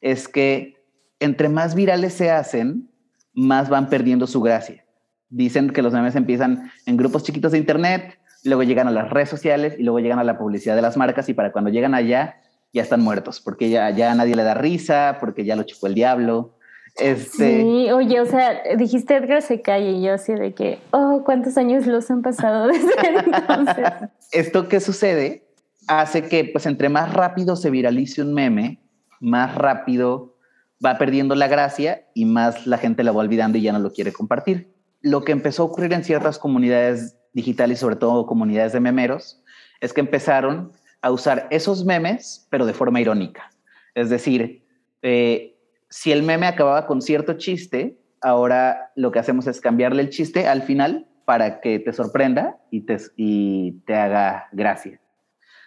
es 0.00 0.26
que 0.26 0.79
entre 1.20 1.48
más 1.48 1.74
virales 1.74 2.14
se 2.14 2.30
hacen, 2.30 2.90
más 3.34 3.68
van 3.68 3.88
perdiendo 3.88 4.26
su 4.26 4.40
gracia. 4.40 4.84
Dicen 5.28 5.70
que 5.70 5.82
los 5.82 5.92
memes 5.92 6.16
empiezan 6.16 6.72
en 6.86 6.96
grupos 6.96 7.22
chiquitos 7.22 7.52
de 7.52 7.58
internet, 7.58 8.18
luego 8.42 8.62
llegan 8.62 8.88
a 8.88 8.90
las 8.90 9.10
redes 9.10 9.28
sociales 9.28 9.76
y 9.78 9.82
luego 9.82 10.00
llegan 10.00 10.18
a 10.18 10.24
la 10.24 10.38
publicidad 10.38 10.74
de 10.74 10.82
las 10.82 10.96
marcas 10.96 11.28
y 11.28 11.34
para 11.34 11.52
cuando 11.52 11.70
llegan 11.70 11.94
allá 11.94 12.40
ya 12.72 12.82
están 12.82 13.02
muertos, 13.02 13.40
porque 13.40 13.68
ya, 13.68 13.90
ya 13.90 14.14
nadie 14.14 14.34
le 14.34 14.44
da 14.44 14.54
risa, 14.54 15.18
porque 15.20 15.44
ya 15.44 15.56
lo 15.56 15.64
chupó 15.64 15.88
el 15.88 15.94
diablo. 15.94 16.56
Este... 16.96 17.62
Sí, 17.62 17.90
oye, 17.90 18.20
o 18.20 18.26
sea, 18.26 18.62
dijiste 18.76 19.16
Edgar 19.16 19.42
se 19.42 19.60
calle 19.60 19.92
y 19.92 20.02
yo 20.02 20.14
así 20.14 20.34
de 20.34 20.54
que, 20.54 20.78
oh, 20.90 21.22
¿cuántos 21.24 21.56
años 21.56 21.86
los 21.86 22.10
han 22.10 22.22
pasado 22.22 22.66
desde 22.68 22.94
entonces? 23.24 23.86
Esto 24.32 24.68
que 24.68 24.80
sucede 24.80 25.44
hace 25.86 26.22
que, 26.22 26.44
pues, 26.44 26.66
entre 26.66 26.88
más 26.88 27.12
rápido 27.12 27.56
se 27.56 27.70
viralice 27.70 28.22
un 28.22 28.34
meme, 28.34 28.80
más 29.20 29.54
rápido 29.54 30.36
va 30.84 30.98
perdiendo 30.98 31.34
la 31.34 31.48
gracia 31.48 32.06
y 32.14 32.24
más 32.24 32.66
la 32.66 32.78
gente 32.78 33.04
la 33.04 33.12
va 33.12 33.20
olvidando 33.20 33.58
y 33.58 33.62
ya 33.62 33.72
no 33.72 33.78
lo 33.78 33.92
quiere 33.92 34.12
compartir. 34.12 34.72
Lo 35.00 35.22
que 35.22 35.32
empezó 35.32 35.62
a 35.62 35.66
ocurrir 35.66 35.92
en 35.92 36.04
ciertas 36.04 36.38
comunidades 36.38 37.16
digitales, 37.32 37.78
sobre 37.78 37.96
todo 37.96 38.26
comunidades 38.26 38.72
de 38.72 38.80
memeros, 38.80 39.42
es 39.80 39.92
que 39.92 40.00
empezaron 40.00 40.72
a 41.02 41.10
usar 41.10 41.46
esos 41.50 41.84
memes, 41.84 42.46
pero 42.50 42.66
de 42.66 42.74
forma 42.74 43.00
irónica. 43.00 43.50
Es 43.94 44.10
decir, 44.10 44.66
eh, 45.02 45.56
si 45.88 46.12
el 46.12 46.22
meme 46.22 46.46
acababa 46.46 46.86
con 46.86 47.02
cierto 47.02 47.34
chiste, 47.34 47.98
ahora 48.20 48.92
lo 48.96 49.10
que 49.10 49.18
hacemos 49.18 49.46
es 49.46 49.60
cambiarle 49.60 50.02
el 50.02 50.10
chiste 50.10 50.46
al 50.46 50.62
final 50.62 51.06
para 51.24 51.60
que 51.60 51.78
te 51.78 51.92
sorprenda 51.92 52.58
y 52.70 52.82
te, 52.82 52.98
y 53.16 53.72
te 53.86 53.94
haga 53.94 54.48
gracia. 54.52 55.00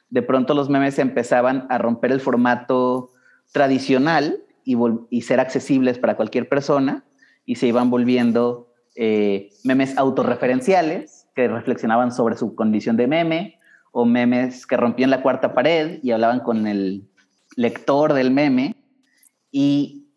De 0.10 0.22
pronto 0.22 0.54
los 0.54 0.70
memes 0.70 1.00
empezaban 1.00 1.66
a 1.70 1.78
romper 1.78 2.12
el 2.12 2.22
formato 2.22 3.12
tradicional 3.52 4.44
y, 4.66 5.22
ser 5.22 5.40
accesibles 5.40 6.00
para 6.00 6.16
cualquier 6.16 6.50
persona 6.50 7.04
y 7.46 7.56
se 7.56 7.68
iban 7.68 7.90
volviendo 7.90 8.74
eh, 8.96 9.50
memes 9.64 9.98
autorreferenciales 9.98 11.28
que 11.36 11.48
reflexionaban 11.48 12.12
sobre 12.12 12.38
su 12.38 12.56
condición 12.56 12.98
de 12.98 13.08
meme 13.08 13.60
o 13.92 14.06
memes 14.06 14.66
que 14.66 14.78
rompían 14.78 15.10
la 15.10 15.22
cuarta 15.22 15.54
pared 15.54 16.00
y 16.02 16.12
hablaban 16.12 16.40
con 16.40 16.68
el 16.68 17.08
lector 17.56 18.14
del 18.14 18.32
meme. 18.32 18.76
Y 19.52 20.08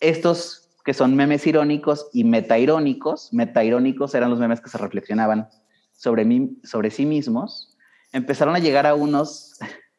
estos 0.00 0.70
que 0.84 0.94
son 0.94 1.16
memes 1.16 1.46
irónicos 1.46 2.08
y 2.12 2.24
metairónicos, 2.24 3.32
metairónicos 3.32 4.14
eran 4.14 4.30
los 4.30 4.38
memes 4.38 4.60
que 4.60 4.68
se 4.68 4.78
reflexionaban 4.78 5.48
sobre, 5.92 6.24
mí, 6.24 6.58
sobre 6.62 6.90
sí 6.90 7.06
mismos 7.06 7.76
empezaron 8.12 8.54
a 8.56 8.58
llegar 8.58 8.86
a 8.86 8.94
unos 8.94 9.58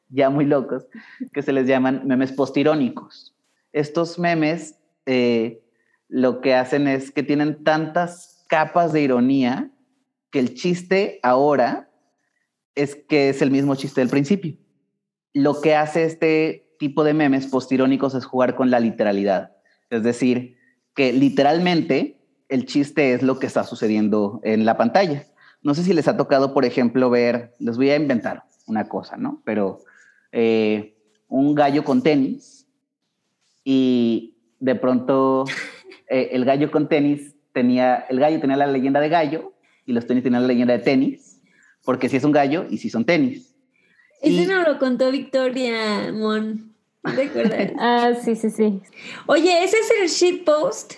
ya 0.09 0.29
muy 0.29 0.45
locos 0.45 0.87
que 1.33 1.41
se 1.41 1.53
les 1.53 1.67
llaman 1.67 2.03
memes 2.05 2.31
postirónicos. 2.31 3.35
Estos 3.73 4.17
memes 4.19 4.79
eh, 5.05 5.63
lo 6.07 6.41
que 6.41 6.53
hacen 6.55 6.87
es 6.87 7.11
que 7.11 7.23
tienen 7.23 7.63
tantas 7.63 8.45
capas 8.47 8.93
de 8.93 9.01
ironía 9.01 9.71
que 10.31 10.39
el 10.39 10.53
chiste 10.53 11.19
ahora 11.23 11.89
es 12.75 12.95
que 12.95 13.29
es 13.29 13.41
el 13.41 13.51
mismo 13.51 13.75
chiste 13.75 14.01
del 14.01 14.09
principio. 14.09 14.55
Lo 15.33 15.61
que 15.61 15.75
hace 15.75 16.03
este 16.05 16.75
tipo 16.79 17.03
de 17.03 17.13
memes 17.13 17.47
postirónicos 17.47 18.13
es 18.15 18.25
jugar 18.25 18.55
con 18.55 18.71
la 18.71 18.79
literalidad. 18.79 19.51
Es 19.89 20.03
decir, 20.03 20.57
que 20.93 21.11
literalmente 21.11 22.19
el 22.49 22.65
chiste 22.65 23.13
es 23.13 23.23
lo 23.23 23.39
que 23.39 23.47
está 23.47 23.63
sucediendo 23.63 24.39
en 24.43 24.65
la 24.65 24.77
pantalla. 24.77 25.25
No 25.61 25.73
sé 25.73 25.83
si 25.83 25.93
les 25.93 26.07
ha 26.07 26.17
tocado, 26.17 26.53
por 26.53 26.65
ejemplo, 26.65 27.09
ver, 27.09 27.55
les 27.59 27.77
voy 27.77 27.89
a 27.89 27.95
inventar 27.95 28.43
una 28.67 28.87
cosa, 28.87 29.17
¿no? 29.17 29.41
Pero 29.43 29.79
eh, 30.31 30.95
un 31.27 31.55
gallo 31.55 31.83
con 31.83 32.01
tenis 32.01 32.67
y 33.63 34.35
de 34.59 34.75
pronto 34.75 35.45
eh, 36.09 36.29
el 36.31 36.45
gallo 36.45 36.71
con 36.71 36.87
tenis 36.87 37.35
tenía, 37.53 38.05
el 38.09 38.19
gallo 38.19 38.39
tenía 38.39 38.57
la 38.57 38.67
leyenda 38.67 38.99
de 38.99 39.09
gallo 39.09 39.53
y 39.85 39.93
los 39.93 40.05
tenis 40.05 40.23
tenían 40.23 40.43
la 40.43 40.47
leyenda 40.47 40.77
de 40.77 40.83
tenis, 40.83 41.41
porque 41.83 42.09
si 42.09 42.17
es 42.17 42.23
un 42.23 42.31
gallo 42.31 42.65
y 42.69 42.77
si 42.77 42.89
son 42.89 43.05
tenis. 43.05 43.55
Ese 44.21 44.47
no 44.47 44.63
lo 44.63 44.79
contó 44.79 45.11
Victoria 45.11 46.11
Mon. 46.11 46.73
¿Te 47.15 47.75
ah, 47.79 48.13
sí, 48.21 48.35
sí, 48.35 48.49
sí. 48.49 48.81
Oye, 49.27 49.63
¿ese 49.63 49.77
es 49.77 49.91
el 50.01 50.07
shitpost? 50.07 50.93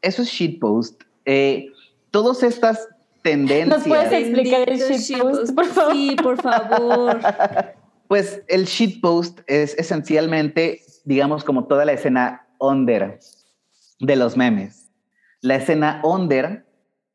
Eso 0.00 0.22
es 0.22 0.28
shitpost. 0.28 1.02
Eh, 1.24 1.72
todas 2.10 2.42
estas 2.42 2.88
tendencias. 3.22 3.68
¿Nos 3.68 3.86
puedes 3.86 4.12
explicar 4.12 4.70
el 4.70 4.78
shitpost, 4.78 5.54
por 5.54 5.66
favor? 5.66 5.92
Sí, 5.92 6.16
por 6.22 6.40
favor. 6.40 7.20
Pues 8.08 8.42
el 8.48 8.64
shitpost 8.64 9.40
es 9.46 9.74
esencialmente, 9.78 10.80
digamos, 11.04 11.44
como 11.44 11.66
toda 11.66 11.84
la 11.84 11.92
escena 11.92 12.48
under 12.58 13.20
de 14.00 14.16
los 14.16 14.36
memes. 14.36 14.90
La 15.42 15.56
escena 15.56 16.00
under 16.02 16.66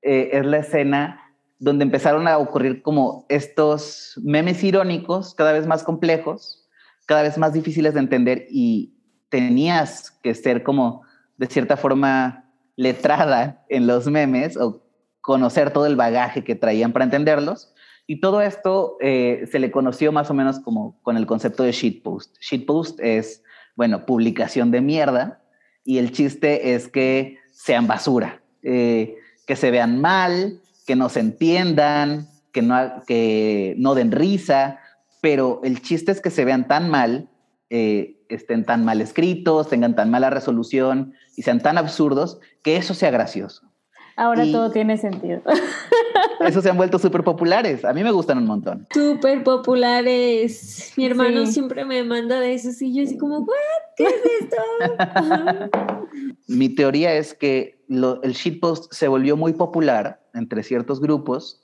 eh, 0.04 0.30
es 0.34 0.46
la 0.46 0.60
escena 0.60 1.20
donde 1.58 1.84
empezaron 1.84 2.28
a 2.28 2.38
ocurrir 2.38 2.82
como 2.84 3.26
estos 3.30 4.20
memes 4.22 4.64
irónicos 4.64 5.34
cada 5.34 5.54
vez 5.54 5.66
más 5.66 5.84
complejos, 5.84 6.70
cada 7.06 7.24
vez 7.24 7.38
más 7.38 7.54
difíciles 7.54 7.94
de 7.94 8.00
entender 8.02 8.46
y 8.50 8.94
tenías 9.30 10.12
que 10.22 10.36
ser 10.36 10.62
como 10.62 11.02
de 11.38 11.48
cierta 11.48 11.76
forma 11.76 12.52
letrada 12.76 13.66
en 13.70 13.88
los 13.88 14.08
memes 14.08 14.58
o 14.58 14.84
conocer 15.22 15.72
todo 15.72 15.86
el 15.86 15.96
bagaje 15.96 16.44
que 16.44 16.54
traían 16.54 16.92
para 16.92 17.06
entenderlos. 17.06 17.73
Y 18.06 18.20
todo 18.20 18.42
esto 18.42 18.98
eh, 19.00 19.48
se 19.52 19.60
le 19.60 19.72
conoció 19.72 20.12
más 20.12 20.30
o 20.30 20.34
menos 20.34 20.60
como 20.60 21.00
con 21.04 21.16
el 21.18 21.26
concepto 21.26 21.64
de 21.64 21.72
shitpost. 21.72 22.38
Shitpost 22.42 23.00
es, 23.00 23.44
bueno, 23.76 24.06
publicación 24.06 24.72
de 24.72 24.82
mierda 24.82 25.42
y 25.86 25.98
el 25.98 26.12
chiste 26.12 26.74
es 26.74 26.88
que 26.88 27.38
sean 27.52 27.88
basura, 27.88 28.42
eh, 28.62 29.16
que 29.48 29.56
se 29.56 29.72
vean 29.72 30.02
mal, 30.02 30.60
que 30.86 30.96
no 30.96 31.10
se 31.10 31.22
entiendan, 31.22 32.28
que 32.52 32.62
no, 32.62 33.04
que 33.08 33.76
no 33.78 33.96
den 33.96 34.12
risa, 34.12 34.80
pero 35.22 35.62
el 35.64 35.82
chiste 35.82 36.12
es 36.12 36.20
que 36.20 36.30
se 36.30 36.44
vean 36.44 36.68
tan 36.68 36.90
mal, 36.90 37.30
eh, 37.70 38.18
estén 38.28 38.66
tan 38.66 38.84
mal 38.84 39.00
escritos, 39.00 39.70
tengan 39.70 39.96
tan 39.96 40.10
mala 40.12 40.30
resolución 40.30 41.14
y 41.38 41.44
sean 41.44 41.62
tan 41.62 41.78
absurdos 41.78 42.40
que 42.62 42.76
eso 42.76 42.94
sea 42.94 43.12
gracioso. 43.12 43.70
Ahora 44.16 44.44
todo 44.44 44.70
tiene 44.72 44.98
sentido. 44.98 45.42
Eso 46.48 46.62
se 46.62 46.70
han 46.70 46.78
vuelto 46.78 47.00
súper 47.00 47.24
populares. 47.24 47.86
A 47.86 47.94
mí 47.94 48.04
me 48.04 48.12
gustan 48.12 48.38
un 48.38 48.46
montón. 48.46 48.88
Súper 48.94 49.44
populares. 49.44 50.94
Mi 50.98 51.06
hermano 51.06 51.46
siempre 51.46 51.86
me 51.86 52.04
manda 52.04 52.40
de 52.40 52.54
esos 52.54 52.82
y 52.82 52.94
yo 52.94 53.04
así 53.04 53.18
como, 53.18 53.48
¿qué 53.96 54.06
es 54.06 54.14
esto? 54.42 55.72
Mi 56.48 56.70
teoría 56.70 57.14
es 57.14 57.34
que 57.34 57.84
el 57.90 58.34
shitpost 58.34 58.92
se 58.94 59.08
volvió 59.08 59.38
muy 59.38 59.54
popular 59.54 60.22
entre 60.34 60.64
ciertos 60.64 61.00
grupos 61.00 61.64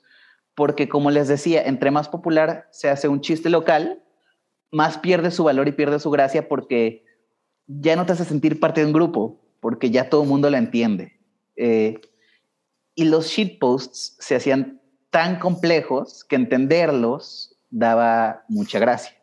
porque, 0.54 0.88
como 0.88 1.10
les 1.10 1.28
decía, 1.28 1.62
entre 1.62 1.90
más 1.90 2.08
popular 2.08 2.68
se 2.70 2.90
hace 2.90 3.08
un 3.08 3.20
chiste 3.20 3.50
local, 3.50 4.02
más 4.70 4.98
pierde 4.98 5.30
su 5.30 5.44
valor 5.44 5.68
y 5.68 5.72
pierde 5.72 5.98
su 5.98 6.10
gracia 6.10 6.48
porque 6.48 7.04
ya 7.66 7.96
no 7.96 8.06
te 8.06 8.12
hace 8.12 8.24
sentir 8.24 8.60
parte 8.60 8.80
de 8.80 8.86
un 8.86 8.92
grupo, 8.92 9.40
porque 9.60 9.90
ya 9.90 10.08
todo 10.08 10.22
el 10.22 10.28
mundo 10.28 10.50
lo 10.50 10.56
entiende. 10.56 11.18
Eh, 11.56 12.00
y 13.00 13.04
los 13.04 13.28
shitposts 13.28 14.14
se 14.18 14.36
hacían 14.36 14.78
tan 15.08 15.38
complejos 15.38 16.22
que 16.22 16.36
entenderlos 16.36 17.56
daba 17.70 18.44
mucha 18.46 18.78
gracia. 18.78 19.16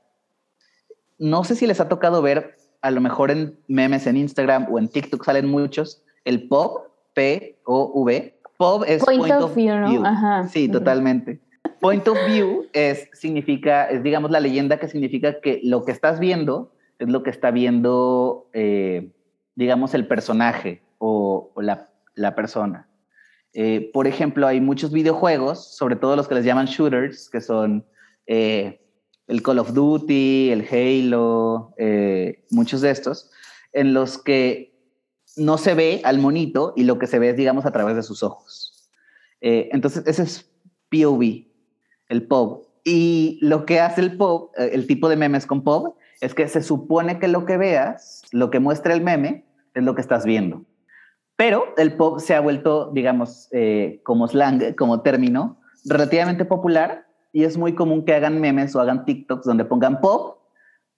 No 1.20 1.44
sé 1.44 1.54
si 1.54 1.68
les 1.68 1.80
ha 1.80 1.88
tocado 1.88 2.24
ver, 2.24 2.58
a 2.82 2.90
lo 2.90 3.02
mejor 3.02 3.30
en 3.30 3.60
memes 3.68 4.08
en 4.08 4.18
Instagram 4.18 4.66
o 4.72 4.80
en 4.80 4.88
TikTok 4.88 5.24
salen 5.24 5.48
muchos, 5.48 6.02
el 6.26 6.48
POV, 6.48 6.88
P-O-V. 7.13 8.40
POV 8.58 8.84
es 8.88 9.04
Point, 9.04 9.32
of, 9.32 9.56
View. 9.56 10.04
Sí, 10.50 10.68
totalmente. 10.70 11.40
Point 11.80 12.08
of 12.08 12.18
View 12.26 12.66
es, 12.74 13.08
significa, 13.13 13.86
es 13.92 14.02
digamos 14.02 14.32
la 14.32 14.40
leyenda 14.40 14.80
que 14.80 14.88
significa 14.88 15.40
que 15.40 15.62
lo 15.63 15.86
que 15.86 15.92
estás 15.92 16.20
viendo 16.20 16.72
es 16.98 17.10
lo 17.10 17.22
que 17.22 17.30
está 17.30 17.52
viendo, 17.52 18.50
eh, 18.54 19.12
digamos, 19.54 19.94
el 19.94 20.08
personaje 20.08 20.82
o, 20.98 21.52
la, 21.58 21.90
la 22.16 22.34
persona. 22.34 22.88
Eh, 23.54 23.90
por 23.94 24.08
ejemplo, 24.08 24.48
hay 24.48 24.62
muchos 24.62 24.92
videojuegos, 24.92 25.76
sobre 25.76 25.96
todo 25.96 26.16
los 26.16 26.28
que 26.28 26.36
les 26.36 26.46
llaman 26.46 26.68
shooters, 26.68 27.30
que 27.30 27.42
son 27.42 27.86
eh, 28.28 28.82
el 29.28 29.42
Call 29.42 29.60
of 29.60 29.74
Duty, 29.74 30.52
el 30.52 30.68
Halo, 30.70 31.74
eh, 31.78 32.46
muchos 32.52 32.82
de 32.82 32.92
estos, 32.92 33.32
en 33.74 33.94
los 33.94 34.22
que 34.22 34.74
no 35.36 35.58
se 35.58 35.74
ve 35.74 36.02
al 36.04 36.20
monito 36.20 36.74
y 36.76 36.84
lo 36.84 37.00
que 37.00 37.08
se 37.08 37.20
ve 37.20 37.30
es, 37.30 37.38
digamos, 37.38 37.66
a 37.66 37.72
través 37.72 37.96
de 37.96 38.04
sus 38.04 38.24
ojos. 38.24 38.90
entonces, 39.40 40.04
ese 40.08 40.24
es 40.24 40.50
POV, 40.90 41.46
el 42.10 42.28
POV. 42.28 42.66
Y 42.84 43.38
lo 43.42 43.66
que 43.66 43.80
hace 43.80 44.02
el 44.02 44.18
POV, 44.18 44.52
el 44.58 44.88
tipo 44.88 45.10
de 45.10 45.16
memes 45.16 45.46
con 45.46 45.64
POV, 45.64 45.94
es 46.22 46.34
que 46.34 46.48
se 46.48 46.64
supone 46.64 47.20
que 47.20 47.28
lo 47.28 47.46
que 47.46 47.58
veas, 47.58 48.24
lo 48.32 48.50
que 48.50 48.60
muestra 48.60 48.94
el 48.94 49.02
meme, 49.02 49.46
es 49.76 49.84
lo 49.84 49.94
que 49.94 50.02
estás 50.02 50.26
viendo. 50.26 50.66
Pero 51.38 51.65
el 51.78 51.93
pop 51.93 52.19
se 52.19 52.36
ha 52.36 52.41
vuelto, 52.41 52.91
digamos, 52.91 53.47
eh, 53.52 54.02
como 54.04 54.28
slang, 54.28 54.76
como 54.76 55.02
término, 55.02 55.58
relativamente 55.86 56.43
popular 56.45 57.06
y 57.32 57.43
es 57.43 57.58
muy 57.58 57.76
común 57.76 58.04
que 58.04 58.15
hagan 58.15 58.41
memes 58.41 58.76
o 58.76 58.82
hagan 58.82 59.06
TikToks 59.06 59.45
donde 59.45 59.63
pongan 59.63 60.02
pop, 60.02 60.39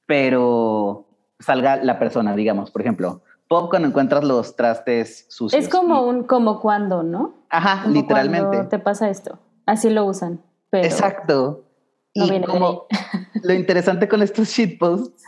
pero 0.05 1.07
salga 1.39 1.75
la 1.83 1.99
persona, 1.99 2.35
digamos, 2.35 2.71
por 2.71 2.81
ejemplo, 2.81 3.21
pop 3.49 3.69
cuando 3.69 3.89
encuentras 3.89 4.23
los 4.23 4.55
trastes 4.55 5.25
sucios. 5.27 5.61
Es 5.61 5.69
como 5.69 6.03
un 6.03 6.23
como 6.23 6.61
cuando, 6.61 7.03
¿no? 7.03 7.33
Ajá, 7.49 7.85
literalmente. 7.89 8.63
te 8.63 8.79
pasa 8.79 9.09
esto. 9.09 9.37
Así 9.65 9.89
lo 9.89 10.05
usan. 10.05 10.41
Exacto. 10.71 11.65
y 12.13 12.41
como 12.43 12.85
lo 13.43 13.53
interesante 13.53 14.07
con 14.07 14.21
estos 14.21 14.47
shitposts 14.47 15.23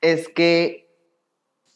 es 0.00 0.28
que 0.28 0.85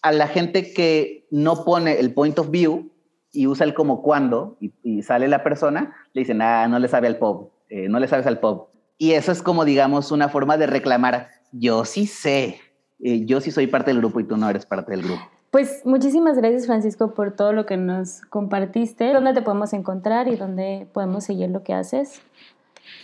a 0.02 0.12
la 0.12 0.28
gente 0.28 0.72
que 0.72 1.26
no 1.30 1.64
pone 1.64 1.98
el 1.98 2.12
point 2.12 2.38
of 2.38 2.50
view 2.50 2.90
y 3.32 3.46
usa 3.46 3.64
el 3.64 3.74
como 3.74 4.02
cuando 4.02 4.56
y, 4.60 5.02
sale 5.02 5.28
la 5.28 5.42
persona, 5.42 5.94
le 6.12 6.22
dicen, 6.22 6.42
ah, 6.42 6.66
no 6.68 6.78
le 6.78 6.88
sabe 6.88 7.06
al 7.06 7.18
pop, 7.18 7.52
eh, 7.68 7.88
no 7.88 8.00
le 8.00 8.08
sabes 8.08 8.26
al 8.26 8.40
pop. 8.40 8.70
Y 8.98 9.12
eso 9.12 9.32
es 9.32 9.42
como, 9.42 9.64
digamos, 9.64 10.12
una 10.12 10.28
forma 10.28 10.58
de 10.58 10.66
reclamar, 10.66 11.28
yo 11.52 11.84
sí 11.84 12.06
sé, 12.06 12.60
eh, 13.02 13.24
yo 13.24 13.40
sí 13.40 13.50
soy 13.50 13.66
parte 13.66 13.90
del 13.90 14.00
grupo 14.00 14.20
y 14.20 14.24
tú 14.24 14.36
no 14.36 14.48
eres 14.50 14.66
parte 14.66 14.92
del 14.92 15.02
grupo. 15.02 15.22
Pues 15.50 15.82
muchísimas 15.84 16.36
gracias 16.36 16.66
Francisco 16.66 17.12
por 17.12 17.32
todo 17.32 17.52
lo 17.52 17.66
que 17.66 17.76
nos 17.76 18.20
compartiste. 18.22 19.12
¿Dónde 19.12 19.32
te 19.34 19.42
podemos 19.42 19.72
encontrar 19.72 20.28
y 20.28 20.36
dónde 20.36 20.86
podemos 20.92 21.24
seguir 21.24 21.50
lo 21.50 21.64
que 21.64 21.74
haces? 21.74 22.20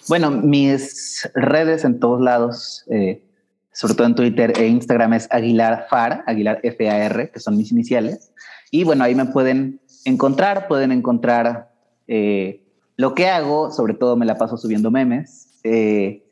Bueno, 0.09 0.31
mis 0.31 1.29
redes 1.35 1.85
en 1.85 1.99
todos 1.99 2.21
lados, 2.21 2.85
eh, 2.89 3.23
sobre 3.77 3.95
todo 3.95 4.07
en 4.07 4.15
Twitter 4.15 4.55
e 4.57 4.67
Instagram 4.69 5.13
es 5.13 5.29
Aguilar 5.31 5.87
Far, 5.91 6.25
Aguilar 6.27 6.61
F-A-R, 6.63 7.31
que 7.31 7.41
son 7.41 7.59
mis 7.59 7.71
iniciales. 7.73 8.33
Y 8.71 8.85
bueno, 8.85 9.05
ahí 9.05 9.15
me 9.15 9.27
pueden 9.27 9.81
encontrar, 10.07 10.67
pueden 10.67 10.93
encontrar 10.93 11.71
eh, 12.09 12.65
lo 12.97 13.15
que 13.15 13.29
hago, 13.29 13.71
sobre 13.71 13.93
todo 13.93 14.17
me 14.17 14.25
la 14.25 14.39
paso 14.39 14.57
subiendo 14.57 14.91
memes, 14.91 15.61
eh, 15.63 16.25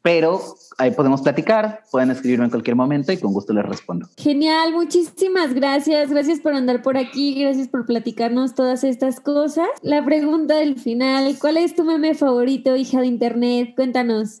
pero 0.00 0.40
ahí 0.78 0.92
podemos 0.92 1.20
platicar, 1.20 1.82
pueden 1.90 2.10
escribirme 2.10 2.46
en 2.46 2.50
cualquier 2.50 2.74
momento 2.74 3.12
y 3.12 3.18
con 3.18 3.34
gusto 3.34 3.52
les 3.52 3.66
respondo. 3.66 4.08
Genial, 4.16 4.72
muchísimas 4.72 5.52
gracias, 5.52 6.08
gracias 6.08 6.40
por 6.40 6.54
andar 6.54 6.80
por 6.80 6.96
aquí, 6.96 7.38
gracias 7.38 7.68
por 7.68 7.84
platicarnos 7.84 8.54
todas 8.54 8.82
estas 8.82 9.20
cosas. 9.20 9.68
La 9.82 10.02
pregunta 10.06 10.56
del 10.56 10.78
final, 10.80 11.36
¿cuál 11.38 11.58
es 11.58 11.74
tu 11.74 11.84
meme 11.84 12.14
favorito, 12.14 12.76
hija 12.76 13.00
de 13.00 13.08
internet? 13.08 13.74
Cuéntanos. 13.76 14.40